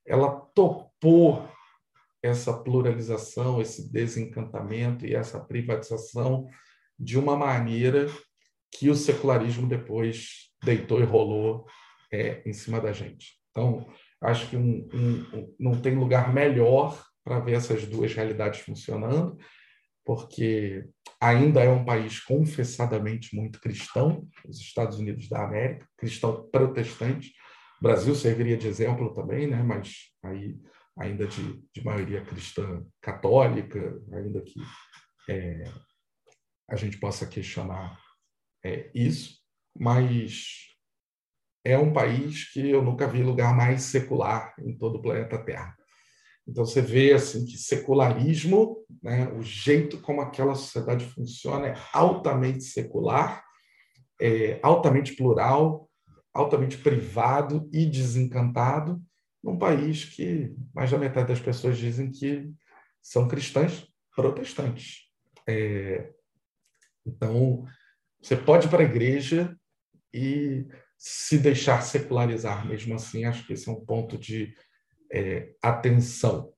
[0.06, 1.48] Ela topou
[2.24, 6.48] essa pluralização, esse desencantamento e essa privatização
[6.98, 8.08] de uma maneira
[8.72, 11.66] que o secularismo depois deitou e rolou
[12.12, 13.38] é, em cima da gente.
[13.52, 13.88] Então,
[14.22, 19.38] acho que um, um, um, não tem lugar melhor para ver essas duas realidades funcionando,
[20.06, 20.88] porque
[21.20, 27.34] ainda é um país confessadamente muito cristão, os Estados Unidos da América, cristão protestante.
[27.80, 29.62] O Brasil serviria de exemplo também, né?
[29.62, 30.58] mas aí
[30.98, 34.60] ainda de, de maioria cristã católica, ainda que
[35.30, 35.64] é,
[36.70, 38.00] a gente possa questionar
[38.68, 39.38] é, isso,
[39.78, 40.68] mas
[41.64, 45.76] é um país que eu nunca vi lugar mais secular em todo o planeta Terra.
[46.48, 52.64] Então você vê assim que secularismo, né, o jeito como aquela sociedade funciona é altamente
[52.64, 53.44] secular,
[54.20, 55.90] é altamente plural,
[56.34, 59.02] altamente privado e desencantado,
[59.44, 62.50] num país que mais da metade das pessoas dizem que
[63.02, 65.10] são cristãs protestantes.
[65.48, 66.12] É,
[67.06, 67.66] então,
[68.28, 69.58] você pode ir para a igreja
[70.14, 70.68] e
[70.98, 73.24] se deixar secularizar mesmo assim.
[73.24, 74.54] Acho que esse é um ponto de
[75.10, 76.52] é, atenção.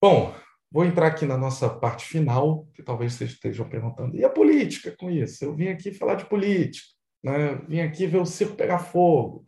[0.00, 0.32] Bom,
[0.70, 4.16] vou entrar aqui na nossa parte final, que talvez vocês estejam perguntando.
[4.16, 5.44] E a política com isso?
[5.44, 6.86] Eu vim aqui falar de política,
[7.20, 7.56] né?
[7.66, 9.44] vim aqui ver o circo pegar fogo.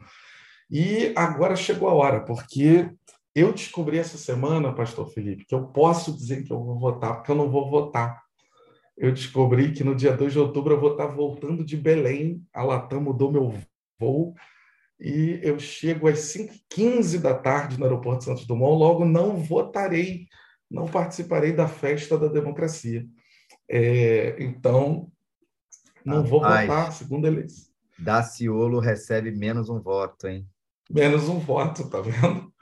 [0.68, 2.90] E agora chegou a hora, porque
[3.32, 7.30] eu descobri essa semana, pastor Felipe, que eu posso dizer que eu vou votar, porque
[7.30, 8.25] eu não vou votar.
[8.96, 12.62] Eu descobri que no dia 2 de outubro eu vou estar voltando de Belém, a
[12.62, 13.54] Latam mudou meu
[13.98, 14.34] voo,
[14.98, 20.26] e eu chego às 5h15 da tarde no aeroporto Santos Dumont, logo não votarei,
[20.70, 23.06] não participarei da festa da democracia.
[23.68, 25.10] É, então,
[26.04, 27.66] não vou votar, segunda eleição.
[27.98, 30.46] Daciolo recebe menos um voto, hein?
[30.90, 32.52] menos um voto, tá vendo?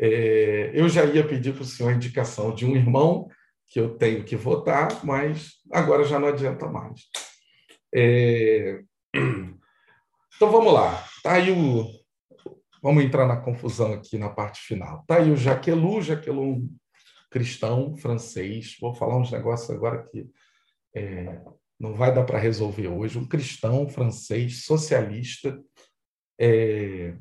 [0.00, 3.28] É, eu já ia pedir para o senhor a indicação de um irmão
[3.68, 7.02] que eu tenho que votar, mas agora já não adianta mais.
[7.94, 8.80] É,
[9.14, 11.04] então vamos lá.
[11.22, 11.86] Tá aí o.
[12.82, 15.04] Vamos entrar na confusão aqui na parte final.
[15.06, 16.68] Tá aí o Jaquelu, Jaquelu
[17.30, 18.76] cristão francês.
[18.80, 20.30] Vou falar uns negócios agora que
[20.94, 21.40] é,
[21.78, 23.18] não vai dar para resolver hoje.
[23.18, 25.60] Um cristão francês socialista.
[26.40, 27.16] É,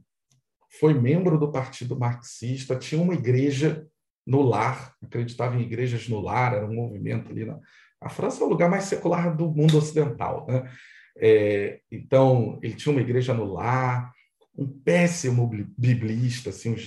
[0.79, 3.87] foi membro do Partido Marxista, tinha uma igreja
[4.27, 7.45] no lar, acreditava em igrejas no lar, era um movimento ali.
[7.45, 7.57] Na...
[8.01, 10.45] A França é o lugar mais secular do mundo ocidental.
[10.47, 10.69] Né?
[11.17, 14.11] É, então, ele tinha uma igreja no lar,
[14.55, 16.77] um péssimo biblista, assim, um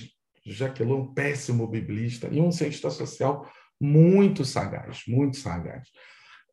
[0.45, 5.89] Jaquelin, um péssimo biblista, e um cientista social muito sagaz, muito sagaz.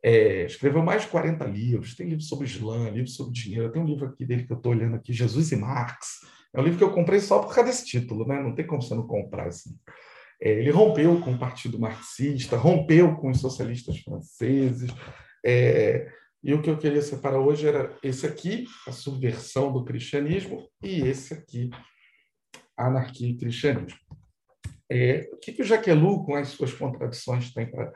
[0.03, 3.87] É, escreveu mais de 40 livros, tem livros sobre Islã, livros sobre dinheiro, tem um
[3.87, 6.21] livro aqui dele que eu estou olhando aqui, Jesus e Marx,
[6.55, 8.43] é um livro que eu comprei só por causa desse título, né?
[8.43, 9.77] Não tem como você não comprar assim.
[9.87, 9.93] É,
[10.41, 14.91] ele rompeu com o Partido Marxista, rompeu com os socialistas franceses.
[15.45, 16.09] É,
[16.43, 21.01] e o que eu queria separar hoje era esse aqui, a subversão do cristianismo, e
[21.01, 21.71] esse aqui,
[22.77, 23.99] anarquia e cristianismo.
[24.91, 27.93] É, o que, que o Jaquelu, com as suas contradições, tem para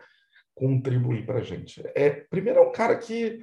[0.55, 1.81] contribuir para a gente?
[1.95, 3.41] É, primeiro, é um cara que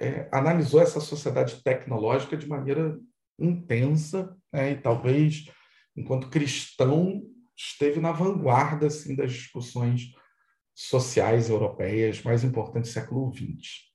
[0.00, 2.96] é, analisou essa sociedade tecnológica de maneira
[3.38, 4.72] intensa, né?
[4.72, 5.50] e talvez,
[5.96, 7.22] enquanto cristão,
[7.58, 10.12] esteve na vanguarda assim, das discussões
[10.74, 13.88] sociais europeias mais importantes do século XX.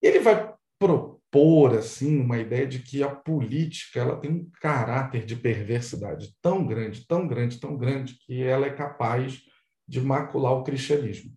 [0.00, 5.34] Ele vai propor assim uma ideia de que a política ela tem um caráter de
[5.34, 9.42] perversidade tão grande, tão grande, tão grande que ela é capaz
[9.86, 11.32] de macular o cristianismo.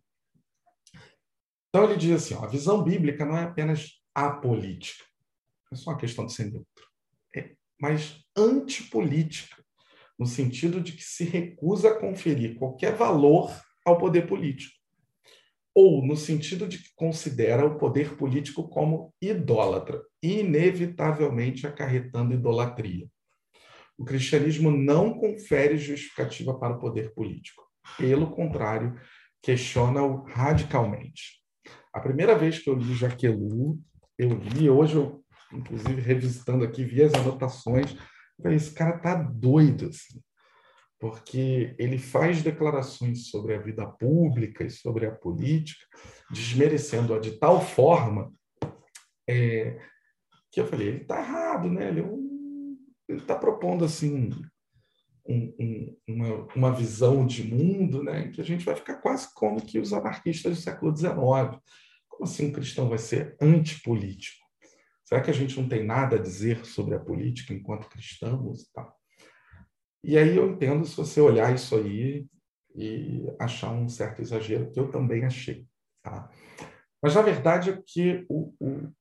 [1.69, 5.03] Então ele diz assim: ó, a visão bíblica não é apenas apolítica,
[5.71, 6.85] é só uma questão de ser neutro
[7.79, 9.63] mas antipolítica,
[10.17, 13.51] no sentido de que se recusa a conferir qualquer valor
[13.85, 14.73] ao poder político,
[15.73, 23.07] ou no sentido de que considera o poder político como idólatra, inevitavelmente acarretando idolatria.
[23.97, 27.63] O cristianismo não confere justificativa para o poder político.
[27.97, 28.99] Pelo contrário,
[29.41, 31.41] questiona-o radicalmente.
[31.93, 33.79] A primeira vez que eu li Jaquelu,
[34.17, 37.95] eu li, hoje eu inclusive revisitando aqui, vi as anotações,
[38.43, 40.21] esse cara tá doido, assim,
[40.99, 45.85] porque ele faz declarações sobre a vida pública e sobre a política,
[46.31, 48.33] desmerecendo-a de tal forma
[49.27, 49.79] é,
[50.51, 51.89] que eu falei, ele está errado, né?
[51.89, 54.31] Ele é está propondo assim
[55.27, 58.29] um, um, uma, uma visão de mundo, né?
[58.29, 61.13] Que a gente vai ficar quase como que os anarquistas do século XIX.
[62.07, 64.44] Como assim um cristão vai ser antipolítico?
[65.05, 68.73] Será que a gente não tem nada a dizer sobre a política enquanto cristãos e
[68.73, 68.99] tal?
[70.03, 72.25] E aí eu entendo se você olhar isso aí
[72.75, 75.65] e achar um certo exagero, que eu também achei.
[76.03, 76.29] Tá?
[77.01, 78.91] Mas, na verdade, é que o, o,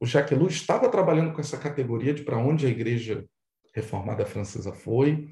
[0.00, 3.26] o Jacques Ellul estava trabalhando com essa categoria de para onde a igreja
[3.74, 5.28] reformada francesa foi,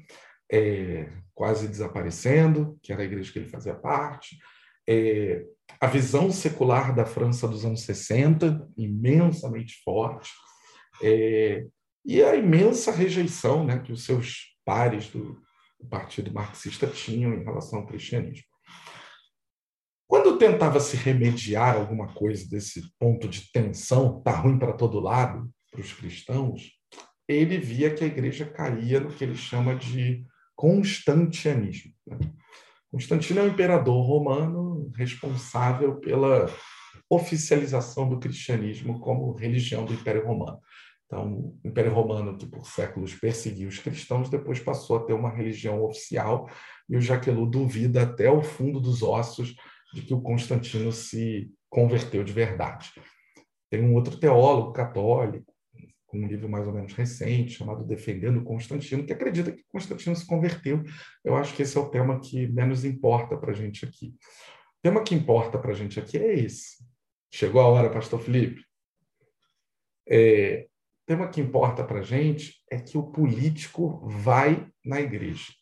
[0.51, 4.37] é, quase desaparecendo, que era a igreja que ele fazia parte,
[4.91, 5.45] é,
[5.79, 10.29] a visão secular da França dos anos 60, imensamente forte,
[11.01, 11.65] é,
[12.05, 15.41] e a imensa rejeição né, que os seus pares do,
[15.79, 18.45] o partido marxista tinha em relação ao cristianismo.
[20.07, 25.49] Quando tentava se remediar alguma coisa desse ponto de tensão, tá ruim para todo lado,
[25.71, 26.69] para os cristãos,
[27.25, 31.93] ele via que a igreja caía no que ele chama de constantianismo.
[32.05, 32.17] Né?
[32.91, 36.47] Constantino é o imperador romano responsável pela
[37.09, 40.59] oficialização do cristianismo como religião do Império Romano.
[41.05, 45.29] Então, o Império Romano, que por séculos perseguiu os cristãos, depois passou a ter uma
[45.29, 46.49] religião oficial,
[46.89, 49.55] e o Jaquelu duvida até o fundo dos ossos
[49.93, 52.91] de que o Constantino se converteu de verdade.
[53.69, 55.50] Tem um outro teólogo católico,
[56.11, 60.27] com um livro mais ou menos recente, chamado Defendendo Constantino, que acredita que Constantino se
[60.27, 60.83] converteu.
[61.23, 64.07] Eu acho que esse é o tema que menos importa para a gente aqui.
[64.07, 66.85] O tema que importa para a gente aqui é esse.
[67.31, 68.61] Chegou a hora, Pastor Felipe.
[70.05, 75.53] É, o tema que importa para a gente é que o político vai na igreja.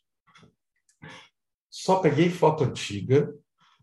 [1.70, 3.32] Só peguei foto antiga,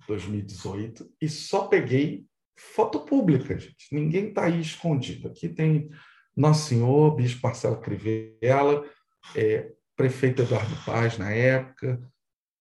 [0.08, 3.86] 2018, e só peguei foto pública, gente.
[3.92, 5.28] Ninguém está aí escondido.
[5.28, 5.88] Aqui tem
[6.36, 8.84] nosso Senhor, Bispo Marcelo Crivella,
[9.34, 12.00] é, prefeito Eduardo Paz na época,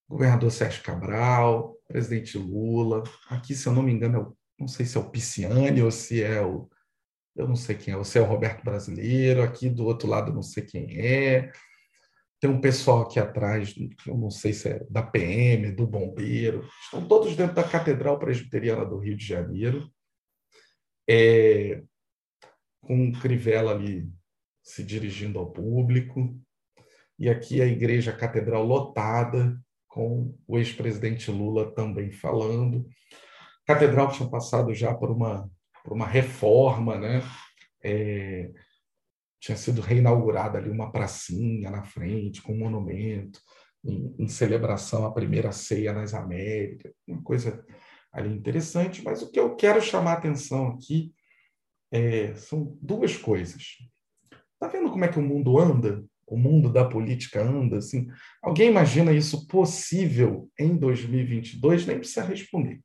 [0.08, 3.04] governador Sérgio Cabral, presidente Lula.
[3.30, 6.24] Aqui, se eu não me engano, é não sei se é o Pisciani ou se
[6.24, 6.70] é o.
[7.36, 9.44] Eu não sei quem é, ou se é o Roberto Brasileiro.
[9.44, 11.52] Aqui do outro lado, não sei quem é.
[12.40, 13.76] Tem um pessoal aqui atrás,
[14.08, 16.66] eu não sei se é da PM, do Bombeiro.
[16.84, 19.90] Estão todos dentro da Catedral Presbiteriana do Rio de Janeiro.
[21.10, 21.84] É,
[22.86, 24.10] com um Crivella ali
[24.64, 26.36] se dirigindo ao público,
[27.18, 29.58] e aqui a igreja a catedral lotada,
[29.88, 32.86] com o ex-presidente Lula também falando.
[33.66, 35.50] Catedral que tinha passado já por uma,
[35.84, 37.24] por uma reforma, né?
[37.82, 38.52] É,
[39.40, 43.40] tinha sido reinaugurada ali uma pracinha na frente, com um monumento,
[43.86, 47.64] em, em celebração à primeira ceia nas Américas, uma coisa
[48.12, 51.14] ali interessante, mas o que eu quero chamar a atenção aqui
[51.96, 53.78] é, são duas coisas.
[54.54, 56.04] Está vendo como é que o mundo anda?
[56.28, 58.08] O mundo da política anda assim?
[58.42, 61.86] Alguém imagina isso possível em 2022?
[61.86, 62.82] Nem precisa responder.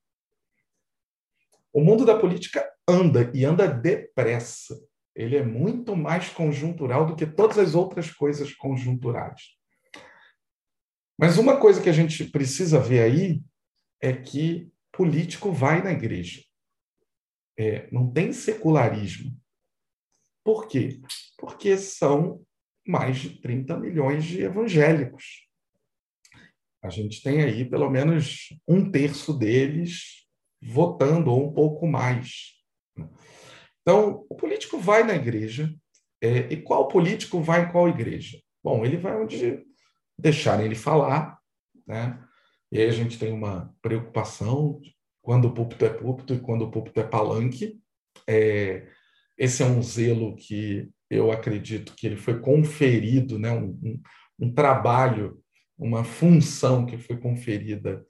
[1.73, 4.79] O mundo da política anda e anda depressa.
[5.15, 9.43] Ele é muito mais conjuntural do que todas as outras coisas conjunturais.
[11.19, 13.43] Mas uma coisa que a gente precisa ver aí
[14.01, 16.43] é que político vai na igreja.
[17.61, 19.39] É, não tem secularismo.
[20.43, 20.99] Por quê?
[21.37, 22.43] Porque são
[22.89, 25.47] mais de 30 milhões de evangélicos.
[26.83, 30.27] A gente tem aí pelo menos um terço deles
[30.63, 32.55] votando, ou um pouco mais.
[33.83, 35.71] Então, o político vai na igreja,
[36.23, 38.41] é, e qual político vai em qual igreja?
[38.65, 39.67] Bom, ele vai onde
[40.19, 41.39] deixarem ele falar,
[41.87, 42.27] né?
[42.73, 44.81] E aí a gente tem uma preocupação
[45.23, 47.81] quando o púlpito é púlpito e quando o púlpito é palanque.
[48.27, 48.87] É,
[49.37, 54.03] esse é um zelo que eu acredito que ele foi conferido, né, um, um,
[54.39, 55.43] um trabalho,
[55.77, 58.07] uma função que foi conferida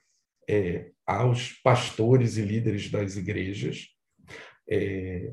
[0.49, 3.89] é, aos pastores e líderes das igrejas,
[4.69, 5.33] é,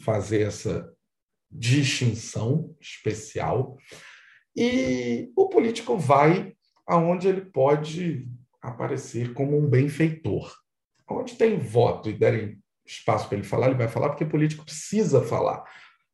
[0.00, 0.92] fazer essa
[1.50, 3.76] distinção especial.
[4.56, 6.54] E o político vai
[6.86, 8.28] aonde ele pode
[8.60, 10.54] aparecer como um benfeitor.
[11.10, 14.64] Onde tem voto e derem espaço para ele falar, ele vai falar, porque o político
[14.64, 15.64] precisa falar.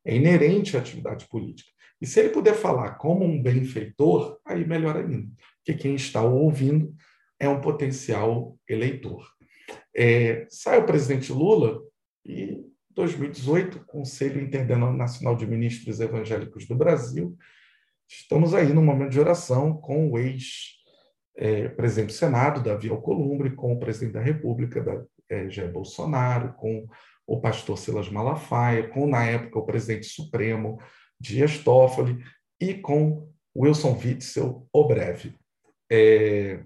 [0.05, 1.69] É inerente à atividade política.
[2.01, 6.95] E se ele puder falar como um benfeitor, aí melhor ainda, porque quem está ouvindo
[7.39, 9.27] é um potencial eleitor.
[9.95, 11.81] É, sai o presidente Lula
[12.25, 17.37] e 2018, Conselho Internacional de Ministros Evangélicos do Brasil,
[18.07, 20.76] estamos aí no momento de oração com o ex
[21.37, 26.53] é, presidente do Senado, Davi Alcolumbre, com o presidente da República, da, é, Jair Bolsonaro,
[26.53, 26.87] com
[27.27, 30.79] o pastor Silas Malafaia, com, na época, o presidente supremo,
[31.19, 32.23] Dias Toffoli,
[32.59, 35.35] e com Wilson Witzel, o breve.
[35.91, 36.63] É,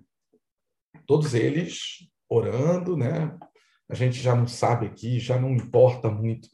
[1.05, 3.38] todos eles orando, né?
[3.89, 6.47] A gente já não sabe aqui, já não importa muito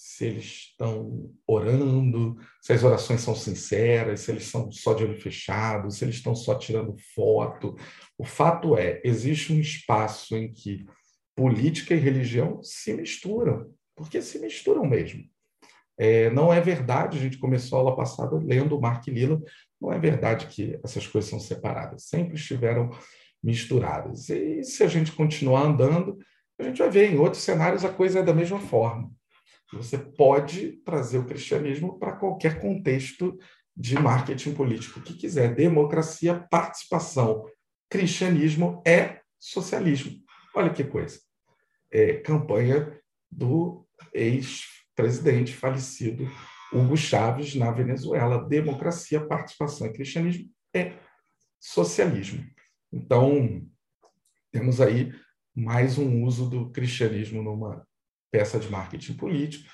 [0.00, 5.20] se eles estão orando, se as orações são sinceras, se eles são só de olho
[5.20, 7.76] fechado, se eles estão só tirando foto.
[8.16, 10.86] O fato é, existe um espaço em que
[11.36, 15.22] política e religião se misturam, porque se misturam mesmo.
[15.98, 19.38] É, não é verdade, a gente começou a aula passada lendo o Mark Lilla,
[19.78, 22.88] não é verdade que essas coisas são separadas, sempre estiveram
[23.44, 24.30] misturadas.
[24.30, 26.16] E se a gente continuar andando,
[26.58, 29.19] a gente vai ver em outros cenários a coisa é da mesma forma.
[29.72, 33.38] Você pode trazer o cristianismo para qualquer contexto
[33.76, 35.54] de marketing político que quiser.
[35.54, 37.46] Democracia, participação.
[37.88, 40.12] Cristianismo é socialismo.
[40.54, 41.20] Olha que coisa.
[41.90, 43.00] É, campanha
[43.30, 46.28] do ex-presidente falecido
[46.72, 48.46] Hugo Chávez na Venezuela.
[48.48, 50.92] Democracia, participação e cristianismo é
[51.58, 52.44] socialismo.
[52.92, 53.66] Então,
[54.52, 55.12] temos aí
[55.54, 57.86] mais um uso do cristianismo numa
[58.30, 59.68] peça de marketing político.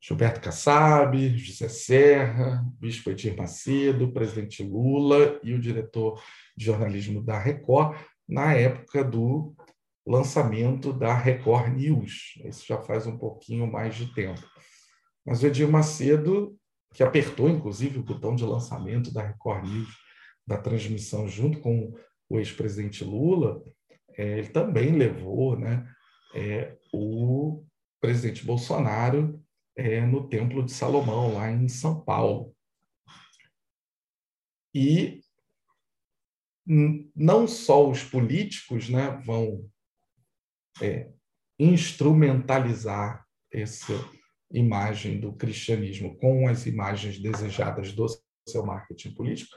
[0.00, 6.22] Gilberto Kassab, José Serra, Bispo Edir Macedo, presidente Lula e o diretor
[6.54, 7.98] de jornalismo da Record,
[8.28, 9.54] na época do
[10.06, 12.34] lançamento da Record News.
[12.44, 14.46] Isso já faz um pouquinho mais de tempo.
[15.24, 16.54] Mas o Edir Macedo,
[16.92, 19.88] que apertou, inclusive, o botão de lançamento da Record News,
[20.46, 21.94] da transmissão junto com
[22.28, 23.62] o ex-presidente Lula,
[24.16, 25.88] é, ele também levou né,
[26.34, 27.66] é, o
[28.00, 29.42] presidente Bolsonaro
[29.76, 32.54] é, no Templo de Salomão, lá em São Paulo.
[34.74, 35.20] E
[37.14, 39.70] não só os políticos né, vão
[40.80, 41.12] é,
[41.58, 43.92] instrumentalizar essa
[44.50, 48.06] imagem do cristianismo com as imagens desejadas do
[48.48, 49.56] seu marketing político,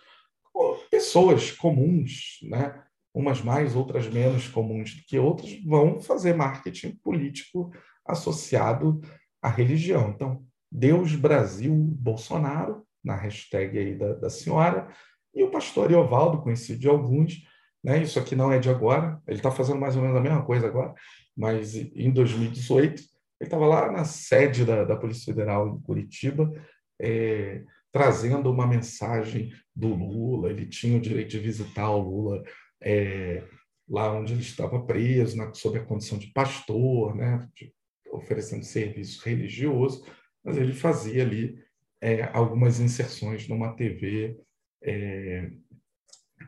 [0.89, 2.86] pessoas comuns, né,
[3.17, 7.71] umas mais, outras menos comuns do que outras, vão fazer marketing político
[8.05, 9.01] associado
[9.41, 10.11] à religião.
[10.15, 14.87] Então, Deus Brasil Bolsonaro, na hashtag aí da, da senhora,
[15.33, 17.43] e o pastor Eovaldo, conhecido de alguns,
[17.83, 18.01] né?
[18.03, 20.67] Isso aqui não é de agora, ele está fazendo mais ou menos a mesma coisa
[20.67, 20.93] agora,
[21.35, 23.01] mas em 2018
[23.39, 26.51] ele estava lá na sede da, da Polícia Federal em Curitiba,
[26.99, 30.49] é, trazendo uma mensagem do Lula.
[30.49, 32.43] Ele tinha o direito de visitar o Lula
[32.81, 33.43] é,
[33.87, 37.73] lá onde ele estava preso, na, sob a condição de pastor, né, de,
[38.11, 40.05] oferecendo serviço religioso,
[40.43, 41.61] mas ele fazia ali
[42.01, 44.39] é, algumas inserções numa TV
[44.83, 45.51] é,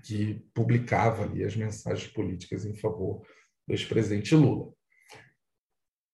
[0.04, 3.26] que publicava ali as mensagens políticas em favor
[3.68, 4.72] do ex-presidente Lula.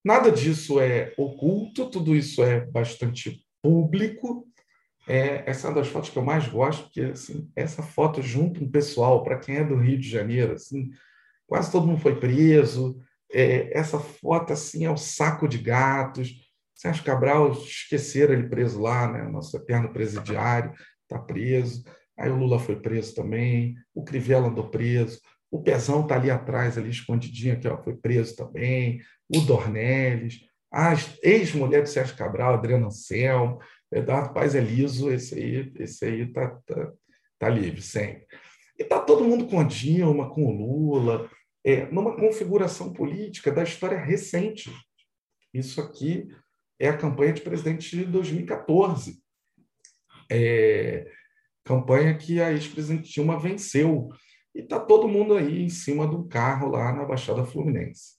[0.03, 4.47] Nada disso é oculto, tudo isso é bastante público,
[5.07, 8.63] é, essa é uma das fotos que eu mais gosto, porque assim, essa foto junto
[8.63, 10.89] um pessoal, para quem é do Rio de Janeiro, assim,
[11.47, 12.99] quase todo mundo foi preso.
[13.31, 16.33] É, essa foto assim é o saco de gatos.
[16.73, 19.23] Sérgio Cabral esqueceram ele preso lá, né?
[19.23, 21.83] Nosso eterno presidiário está preso.
[22.17, 23.75] Aí o Lula foi preso também.
[23.93, 25.19] O Crivella andou preso.
[25.51, 28.99] O Pezão está ali atrás, ali escondidinho, aqui, ó, foi preso também.
[29.33, 30.41] O Dornelles.
[30.71, 30.93] A
[31.23, 33.59] ex-mulher de Sérgio Cabral, Adriana Anselmo.
[33.91, 36.93] Eduardo Paz é liso, esse aí esse aí tá, tá,
[37.39, 38.25] tá livre sempre.
[38.77, 41.29] E está todo mundo com a Dilma, com o Lula,
[41.63, 44.71] é, numa configuração política da história recente.
[45.53, 46.27] Isso aqui
[46.79, 49.23] é a campanha de presidente de 2014.
[50.31, 51.09] É,
[51.63, 54.09] campanha que a ex-presidente Dilma venceu.
[54.53, 58.15] E está todo mundo aí em cima do carro lá na Baixada Fluminense.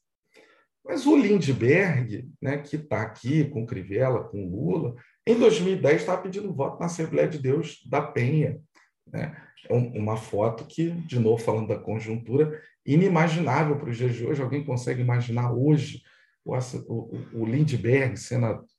[0.84, 4.94] Mas o Lindbergh, né, que está aqui com Crivella, com Lula,
[5.26, 8.60] em 2010, estava pedindo voto na Assembleia de Deus da Penha.
[9.06, 9.36] Né?
[9.68, 14.40] É uma foto que, de novo, falando da conjuntura, inimaginável para os dias de hoje.
[14.40, 16.02] Alguém consegue imaginar hoje
[16.44, 18.14] o, o, o Lindbergh,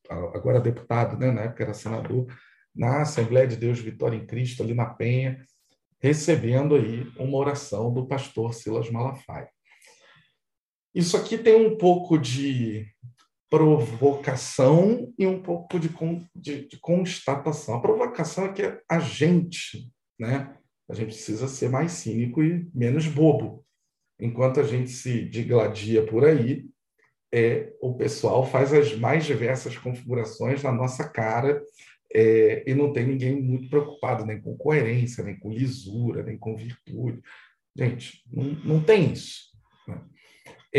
[0.10, 1.32] agora deputado, né?
[1.32, 2.28] na época era senador,
[2.74, 5.44] na Assembleia de Deus Vitória em Cristo, ali na Penha,
[6.00, 9.50] recebendo aí uma oração do pastor Silas Malafaia.
[10.94, 12.88] Isso aqui tem um pouco de
[13.50, 15.90] provocação e um pouco de,
[16.36, 17.76] de, de, constatação.
[17.76, 20.56] A provocação é que a gente, né,
[20.90, 23.66] a gente precisa ser mais cínico e menos bobo.
[24.20, 26.66] Enquanto a gente se digladia por aí,
[27.32, 31.64] é, o pessoal faz as mais diversas configurações na nossa cara
[32.14, 36.56] é, e não tem ninguém muito preocupado nem com coerência, nem com lisura, nem com
[36.56, 37.22] virtude.
[37.76, 39.52] Gente, não, não tem isso.
[39.88, 40.02] Né?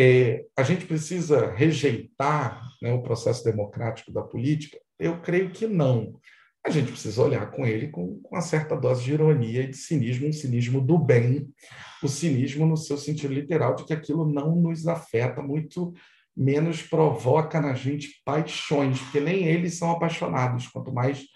[0.00, 4.78] É, a gente precisa rejeitar né, o processo democrático da política?
[4.96, 6.20] Eu creio que não.
[6.64, 10.28] A gente precisa olhar com ele com, uma certa dose de ironia e de cinismo,
[10.28, 11.52] um cinismo do bem,
[12.00, 15.92] o cinismo no seu sentido literal de que aquilo não nos afeta, muito
[16.36, 21.26] menos provoca na gente paixões, porque nem eles são apaixonados, quanto mais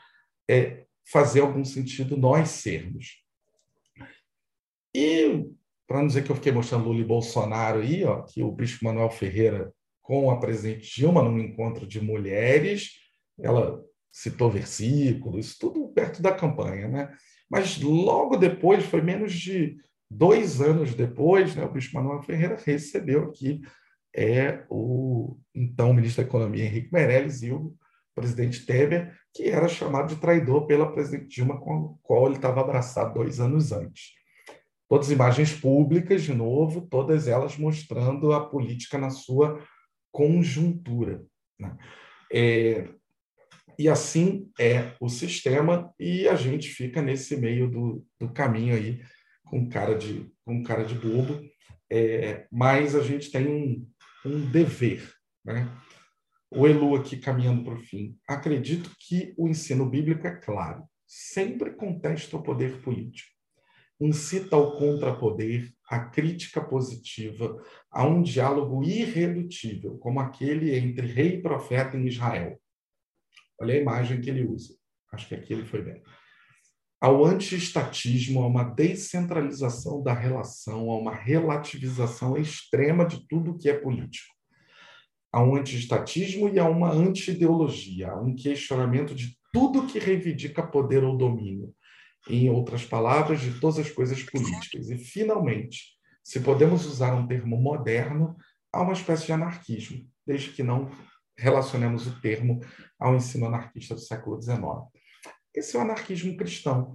[0.49, 3.25] é, fazer algum sentido nós sermos.
[4.95, 5.51] E
[5.87, 8.85] para não dizer que eu fiquei mostrando Lula e Bolsonaro aí, ó, que o bispo
[8.85, 12.93] Manuel Ferreira com a presidente Dilma num encontro de mulheres,
[13.39, 13.81] ela
[14.11, 17.13] citou versículos, tudo perto da campanha, né?
[17.51, 19.77] Mas logo depois, foi menos de
[20.11, 23.61] dois anos depois, né, o bispo Manuel Ferreira recebeu aqui
[24.15, 27.75] é, o então ministro da Economia Henrique Meirelles e o
[28.15, 32.61] presidente Temer que era chamado de traidor pela presidente Dilma, com a qual ele estava
[32.61, 34.13] abraçado dois anos antes.
[34.93, 39.67] Todas imagens públicas, de novo, todas elas mostrando a política na sua
[40.11, 41.25] conjuntura.
[41.59, 41.75] Né?
[42.31, 42.91] É,
[43.79, 49.03] e assim é o sistema, e a gente fica nesse meio do, do caminho aí,
[49.47, 51.41] com cara de, com cara de bobo,
[51.91, 53.89] é, mas a gente tem um,
[54.27, 55.11] um dever.
[55.43, 55.75] Né?
[56.51, 58.19] O Elu aqui caminhando para o fim.
[58.29, 63.32] Acredito que o ensino bíblico é claro, sempre contesta o poder político
[64.07, 67.57] incita ao contrapoder, à crítica positiva,
[67.91, 72.61] a um diálogo irredutível, como aquele entre rei e profeta em Israel.
[73.61, 74.75] Olha a imagem que ele usa.
[75.13, 76.03] Acho que aqui ele foi bem.
[77.01, 83.75] Ao anti-estatismo, a uma descentralização da relação, a uma relativização extrema de tudo que é
[83.75, 84.33] político.
[85.33, 91.05] A um anti-estatismo e a uma anti-ideologia, a um questionamento de tudo que reivindica poder
[91.05, 91.75] ou domínio,
[92.29, 94.91] em outras palavras, de todas as coisas políticas.
[94.91, 98.37] E, finalmente, se podemos usar um termo moderno,
[98.73, 100.91] há uma espécie de anarquismo, desde que não
[101.37, 102.61] relacionemos o termo
[102.99, 104.61] ao ensino anarquista do século XIX.
[105.55, 106.95] Esse é o anarquismo cristão.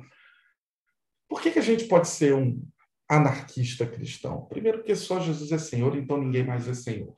[1.28, 2.66] Por que, que a gente pode ser um
[3.10, 4.46] anarquista cristão?
[4.46, 7.14] Primeiro, porque só Jesus é Senhor, então ninguém mais é Senhor.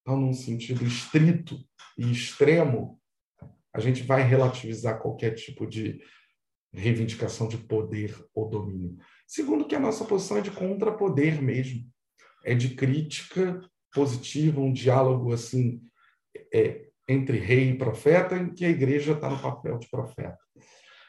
[0.00, 1.58] Então, num sentido estrito
[1.98, 3.00] e extremo,
[3.74, 6.00] a gente vai relativizar qualquer tipo de
[6.72, 8.96] reivindicação de poder ou domínio.
[9.26, 11.86] Segundo, que a nossa posição é de contrapoder mesmo,
[12.44, 13.60] é de crítica
[13.92, 15.82] positiva, um diálogo assim
[16.52, 20.38] é, entre rei e profeta, em que a igreja está no papel de profeta.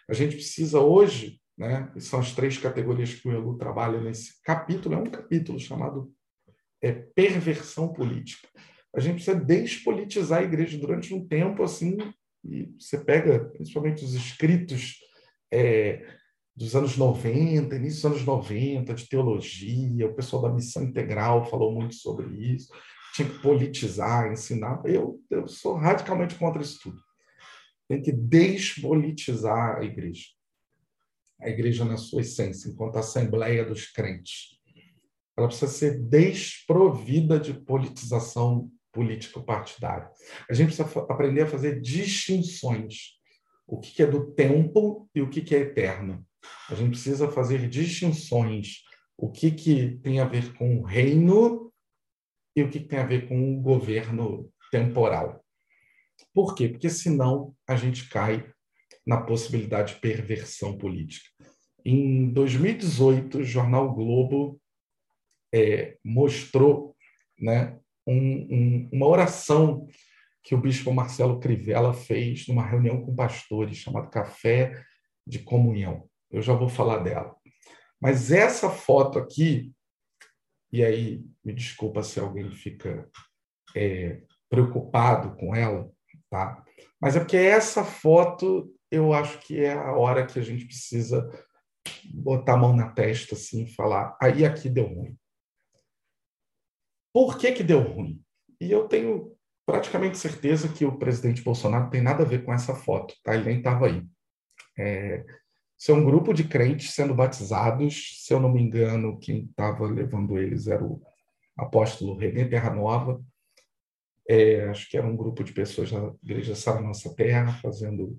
[0.09, 4.95] A gente precisa hoje, né, são as três categorias que o Elu trabalha nesse capítulo,
[4.95, 6.11] é um capítulo chamado
[6.81, 8.47] é, perversão política.
[8.93, 11.97] A gente precisa despolitizar a igreja durante um tempo assim,
[12.43, 14.97] e você pega principalmente os escritos
[15.53, 16.03] é,
[16.55, 21.71] dos anos 90, início dos anos 90, de teologia, o pessoal da missão integral falou
[21.71, 22.73] muito sobre isso,
[23.13, 24.81] tinha que politizar, ensinar.
[24.85, 26.99] Eu, eu sou radicalmente contra isso tudo.
[27.87, 30.25] Tem que despolitizar a igreja.
[31.39, 34.59] A igreja na sua essência, enquanto assembleia dos crentes.
[35.37, 40.09] Ela precisa ser desprovida de politização político-partidária.
[40.49, 43.22] A gente precisa aprender a fazer distinções
[43.67, 46.25] o que é do tempo e o que é eterno.
[46.69, 48.83] A gente precisa fazer distinções.
[49.17, 51.71] O que, que tem a ver com o reino
[52.55, 55.43] e o que tem a ver com o governo temporal.
[56.33, 56.69] Por quê?
[56.69, 58.51] Porque senão a gente cai
[59.05, 61.29] na possibilidade de perversão política.
[61.85, 64.59] Em 2018, o jornal Globo
[65.53, 66.95] é, mostrou
[67.39, 67.77] né,
[68.07, 69.87] um, um, uma oração
[70.43, 74.83] que o bispo Marcelo Crivella fez numa reunião com pastores, chamado Café
[75.25, 76.09] de Comunhão.
[76.29, 77.33] Eu já vou falar dela.
[77.99, 79.73] Mas essa foto aqui,
[80.71, 83.09] e aí me desculpa se alguém fica
[83.73, 85.89] é, preocupado com ela,
[86.29, 86.61] tá?
[87.01, 91.27] Mas é porque essa foto eu acho que é a hora que a gente precisa
[92.13, 95.17] botar a mão na testa assim e falar, aí aqui deu ruim.
[97.13, 98.21] Por que que deu ruim?
[98.59, 99.35] E eu tenho
[99.65, 103.33] praticamente certeza que o presidente Bolsonaro tem nada a ver com essa foto, tá?
[103.33, 104.03] Ele nem estava aí.
[104.77, 105.23] É,
[105.77, 109.85] isso é um grupo de crentes sendo batizados, se eu não me engano, quem estava
[109.85, 111.01] levando eles era o
[111.57, 113.21] apóstolo René Terra Nova,
[114.27, 118.17] é, acho que era um grupo de pessoas da Igreja Sara Nossa Terra, fazendo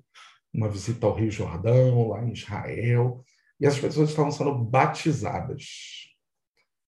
[0.53, 3.25] uma visita ao Rio Jordão, lá em Israel,
[3.59, 5.65] e as pessoas estavam sendo batizadas.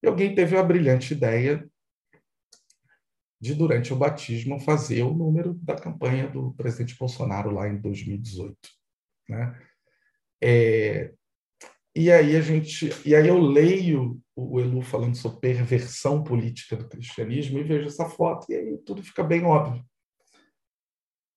[0.02, 1.66] E alguém teve a brilhante ideia
[3.40, 8.56] de, durante o batismo, fazer o número da campanha do presidente Bolsonaro lá em 2018.
[9.28, 9.60] Né?
[10.42, 11.14] É,
[11.94, 16.88] e aí a gente, e aí eu leio o Elu falando sobre perversão política do
[16.88, 19.84] cristianismo e vejo essa foto e aí tudo fica bem óbvio.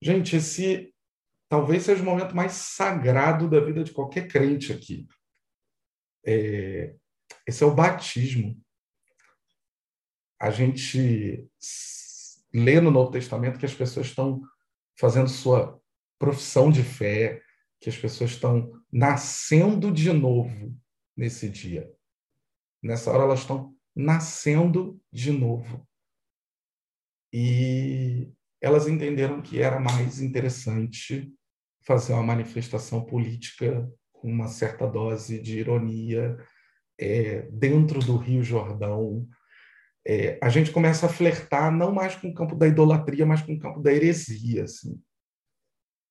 [0.02, 0.94] Gente, esse
[1.50, 5.08] talvez seja o momento mais sagrado da vida de qualquer crente aqui.
[6.26, 6.96] É,
[7.48, 8.62] esse é o batismo
[10.40, 11.48] a gente
[12.54, 14.42] lê no Novo Testamento que as pessoas estão
[14.98, 15.80] fazendo sua
[16.18, 17.42] profissão de fé,
[17.80, 20.76] que as pessoas estão nascendo de novo
[21.16, 21.92] nesse dia.
[22.82, 25.86] Nessa hora elas estão nascendo de novo.
[27.32, 31.32] E elas entenderam que era mais interessante
[31.82, 36.38] fazer uma manifestação política com uma certa dose de ironia
[36.98, 39.28] é, dentro do Rio Jordão,
[40.12, 43.54] é, a gente começa a flertar não mais com o campo da idolatria, mas com
[43.54, 44.64] o campo da heresia.
[44.64, 45.00] Assim.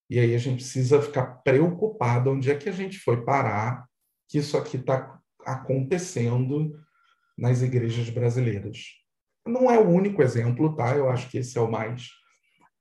[0.09, 3.89] E aí a gente precisa ficar preocupado onde é que a gente foi parar,
[4.29, 6.79] que isso aqui está acontecendo
[7.37, 8.85] nas igrejas brasileiras.
[9.45, 10.95] Não é o único exemplo, tá?
[10.95, 12.09] Eu acho que esse é o mais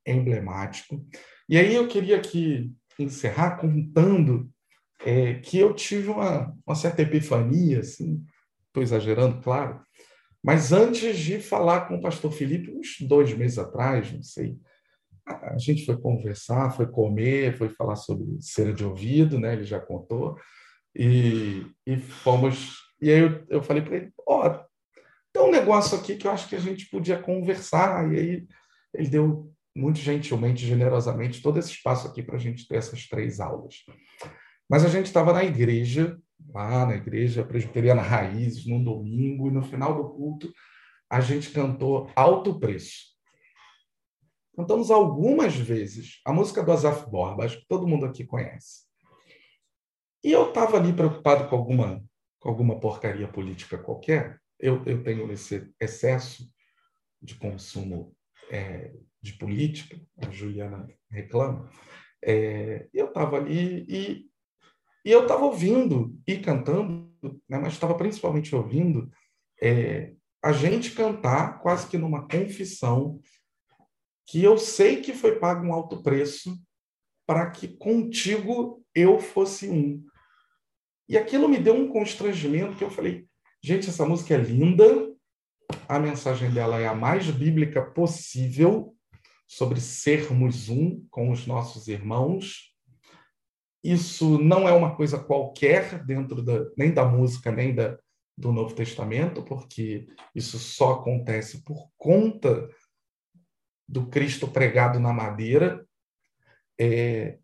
[0.05, 1.03] emblemático.
[1.49, 4.51] E aí eu queria aqui encerrar contando
[4.99, 8.23] é, que eu tive uma, uma certa epifania, assim,
[8.67, 9.81] estou exagerando, claro,
[10.43, 14.57] mas antes de falar com o pastor Felipe, uns dois meses atrás, não sei,
[15.25, 19.53] a gente foi conversar, foi comer, foi falar sobre cera de ouvido, né?
[19.53, 20.37] Ele já contou.
[20.95, 22.77] E, e fomos.
[23.01, 24.65] E aí eu, eu falei para ele: Ó, oh,
[25.33, 28.11] tem um negócio aqui que eu acho que a gente podia conversar.
[28.13, 28.47] E aí
[28.93, 33.39] ele deu muito gentilmente, generosamente, todo esse espaço aqui para a gente ter essas três
[33.39, 33.83] aulas.
[34.69, 36.17] Mas a gente estava na igreja,
[36.49, 40.51] lá na igreja presbiteriana Raízes, num domingo, e no final do culto
[41.09, 43.15] a gente cantou Alto Preço.
[44.55, 48.87] Cantamos algumas vezes a música do Azaf Borba, acho que todo mundo aqui conhece.
[50.23, 52.03] E eu estava ali preocupado com alguma,
[52.39, 54.41] com alguma porcaria política qualquer.
[54.59, 56.51] Eu, eu tenho esse excesso
[57.21, 58.15] de consumo
[58.49, 61.69] é, de política, a Juliana reclama.
[62.23, 64.25] É, eu estava ali e,
[65.07, 67.09] e eu estava ouvindo e cantando,
[67.47, 69.09] né, mas estava principalmente ouvindo
[69.61, 70.13] é,
[70.43, 73.17] a gente cantar quase que numa confissão
[74.25, 76.61] que eu sei que foi pago um alto preço
[77.25, 80.05] para que contigo eu fosse um.
[81.07, 83.29] E aquilo me deu um constrangimento que eu falei,
[83.63, 85.09] gente, essa música é linda,
[85.87, 88.93] a mensagem dela é a mais bíblica possível
[89.47, 92.66] sobre sermos um com os nossos irmãos.
[93.87, 97.97] Isso não é uma coisa qualquer dentro da, nem da música, nem da,
[98.37, 102.69] do Novo Testamento, porque isso só acontece por conta
[103.87, 105.87] do Cristo pregado na madeira.
[106.77, 107.39] É,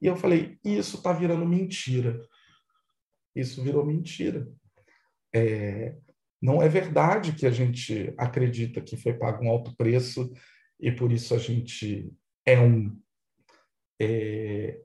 [0.00, 2.24] e eu falei, isso está virando mentira.
[3.34, 4.48] Isso virou mentira.
[5.34, 5.96] É,
[6.40, 10.32] não é verdade que a gente acredita que foi pago um alto preço
[10.78, 12.12] e por isso a gente
[12.46, 12.96] é um.
[14.00, 14.83] É,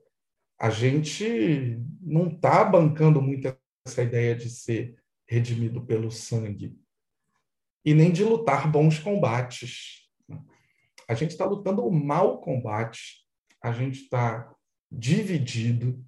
[0.60, 3.56] a gente não está bancando muito
[3.86, 4.94] essa ideia de ser
[5.26, 6.78] redimido pelo sangue
[7.82, 10.06] e nem de lutar bons combates.
[11.08, 13.26] A gente está lutando o mau combate,
[13.62, 14.54] a gente está
[14.92, 16.04] dividido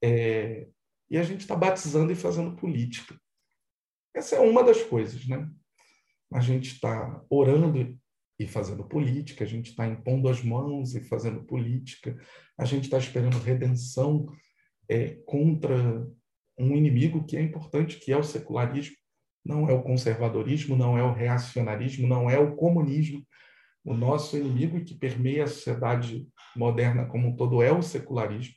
[0.00, 0.68] é,
[1.10, 3.20] e a gente está batizando e fazendo política.
[4.14, 5.50] Essa é uma das coisas, né?
[6.32, 7.98] A gente está orando
[8.40, 12.18] e fazendo política, a gente está impondo as mãos e fazendo política,
[12.56, 14.24] a gente está esperando redenção
[14.88, 15.76] é, contra
[16.58, 18.96] um inimigo que é importante, que é o secularismo,
[19.44, 23.22] não é o conservadorismo, não é o reacionarismo, não é o comunismo,
[23.84, 26.26] o nosso inimigo que permeia a sociedade
[26.56, 28.54] moderna como um todo é o secularismo.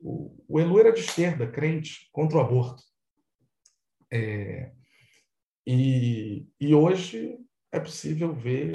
[0.00, 2.84] O, o Elu era de esquerda, crente, contra o aborto.
[4.12, 4.70] É,
[5.66, 7.36] e, e hoje
[7.72, 8.72] é possível ver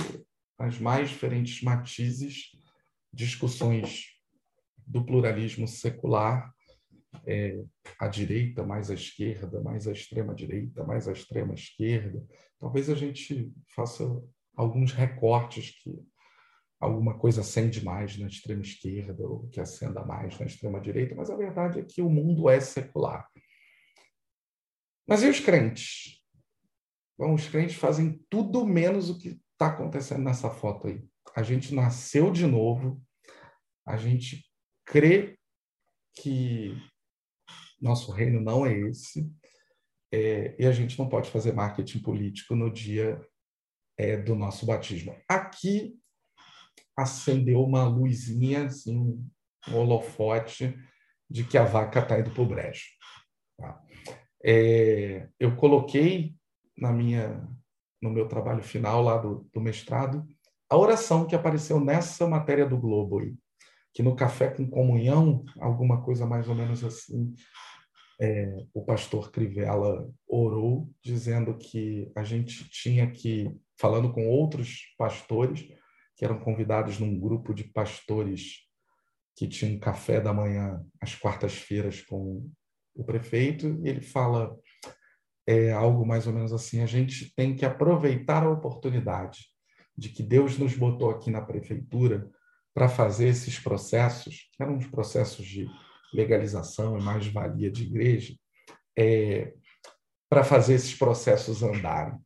[0.58, 2.52] as mais diferentes matizes,
[3.12, 4.06] discussões
[4.88, 6.54] do pluralismo secular,
[7.26, 7.64] é,
[8.00, 12.26] a direita, mais a esquerda, mais a extrema-direita, mais a extrema-esquerda.
[12.60, 14.04] Talvez a gente faça
[14.56, 15.98] alguns recortes que
[16.80, 21.30] alguma coisa acende mais na extrema esquerda ou que acenda mais na extrema direita, mas
[21.30, 23.28] a verdade é que o mundo é secular.
[25.08, 26.25] Mas e os crentes?
[27.18, 31.04] Bom, os crentes fazem tudo menos o que está acontecendo nessa foto aí.
[31.36, 33.02] A gente nasceu de novo,
[33.86, 34.46] a gente
[34.86, 35.38] crê
[36.14, 36.76] que
[37.82, 39.32] nosso reino não é esse,
[40.12, 43.22] é, e a gente não pode fazer marketing político no dia
[43.98, 45.16] é, do nosso batismo.
[45.28, 45.98] Aqui
[46.98, 50.78] acendeu uma luzinha, assim, um holofote
[51.30, 52.86] de que a vaca está indo para o brejo.
[53.58, 53.82] Tá?
[54.44, 56.36] É, eu coloquei
[56.78, 57.48] na minha,
[58.02, 60.26] no meu trabalho final lá do, do mestrado
[60.70, 63.36] a oração que apareceu nessa matéria do Globo aí,
[63.94, 67.34] que no Café com Comunhão, alguma coisa mais ou menos assim,
[68.20, 75.68] é, o pastor Crivella orou, dizendo que a gente tinha que, falando com outros pastores,
[76.16, 78.66] que eram convidados num grupo de pastores
[79.38, 82.50] que tinha um café da manhã às quartas-feiras com
[82.96, 84.58] o prefeito, e ele fala
[85.48, 89.48] é, algo mais ou menos assim: a gente tem que aproveitar a oportunidade
[89.98, 92.30] de que Deus nos botou aqui na prefeitura
[92.74, 95.68] para fazer esses processos, que eram os processos de
[96.14, 98.36] legalização e mais-valia de igreja,
[98.98, 99.54] é,
[100.30, 102.20] para fazer esses processos andarem.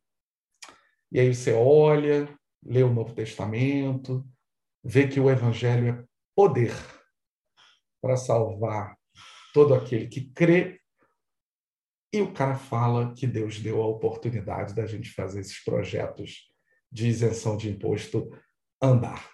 [1.12, 2.28] E aí você olha,
[2.64, 4.26] lê o Novo Testamento,
[4.82, 6.72] vê que o Evangelho é poder
[8.00, 8.96] para salvar
[9.52, 10.79] todo aquele que crê.
[12.12, 16.50] E o cara fala que Deus deu a oportunidade da gente fazer esses projetos
[16.90, 18.28] de isenção de imposto
[18.82, 19.30] andar.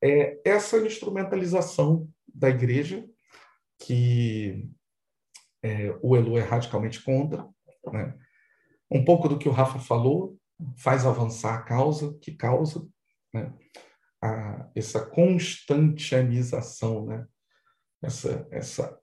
[0.00, 3.04] É essa instrumentalização da igreja
[3.78, 4.70] que
[5.62, 7.46] é, o Elu é radicalmente contra.
[7.92, 8.16] Né?
[8.90, 10.38] Um pouco do que o Rafa falou
[10.76, 12.86] faz avançar a causa, que causa
[13.34, 13.52] né?
[14.22, 17.26] a, essa constantianização, né?
[18.00, 18.98] essa, essa,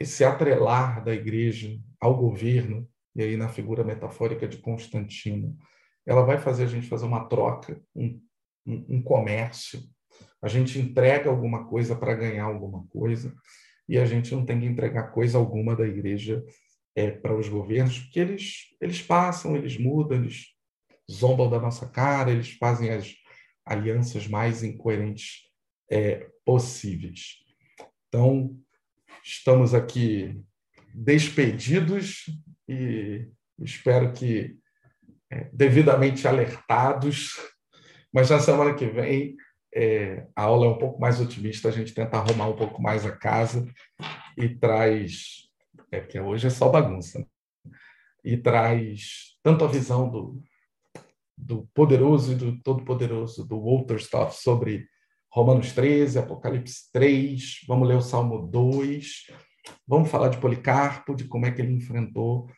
[0.00, 5.56] esse atrelar da igreja ao governo, e aí na figura metafórica de Constantino,
[6.04, 8.20] ela vai fazer a gente fazer uma troca, um,
[8.66, 9.80] um, um comércio.
[10.40, 13.34] A gente entrega alguma coisa para ganhar alguma coisa
[13.88, 16.44] e a gente não tem que entregar coisa alguma da igreja
[16.94, 20.54] é, para os governos, porque eles, eles passam, eles mudam, eles
[21.10, 23.14] zombam da nossa cara, eles fazem as
[23.64, 25.42] alianças mais incoerentes
[25.90, 27.44] é, possíveis.
[28.08, 28.56] Então,
[29.22, 30.40] estamos aqui
[30.96, 32.24] despedidos
[32.66, 33.28] e
[33.60, 34.56] espero que
[35.30, 37.34] é, devidamente alertados,
[38.12, 39.36] mas na semana que vem
[39.74, 43.04] é, a aula é um pouco mais otimista, a gente tenta arrumar um pouco mais
[43.04, 43.68] a casa
[44.38, 45.50] e traz,
[45.92, 47.26] é que hoje é só bagunça, né?
[48.24, 50.42] e traz tanto a visão do,
[51.36, 54.88] do poderoso e do todo-poderoso do Walter Stoff sobre
[55.30, 59.26] Romanos 13, Apocalipse 3, vamos ler o Salmo 2,
[59.86, 62.50] vamos falar de Policarpo, de como é que ele enfrentou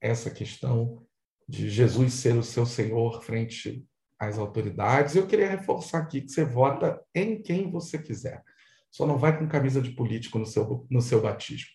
[0.00, 1.04] essa questão
[1.48, 3.86] de Jesus ser o seu Senhor frente
[4.18, 5.14] as autoridades.
[5.14, 8.42] Eu queria reforçar aqui que você vota em quem você quiser.
[8.90, 11.70] Só não vai com camisa de político no seu, no seu batismo.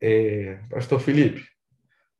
[0.00, 1.42] É, Pastor Felipe,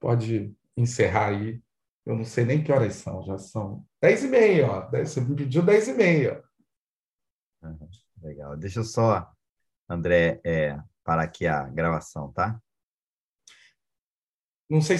[0.00, 1.62] pode encerrar aí.
[2.06, 4.90] Eu não sei nem que horas são, já são dez e meia, ó.
[4.90, 6.42] Você me pediu dez e meia.
[8.22, 8.56] Legal.
[8.56, 9.30] Deixa eu só,
[9.88, 12.58] André, é, parar aqui a gravação, tá?
[14.68, 14.92] Não sei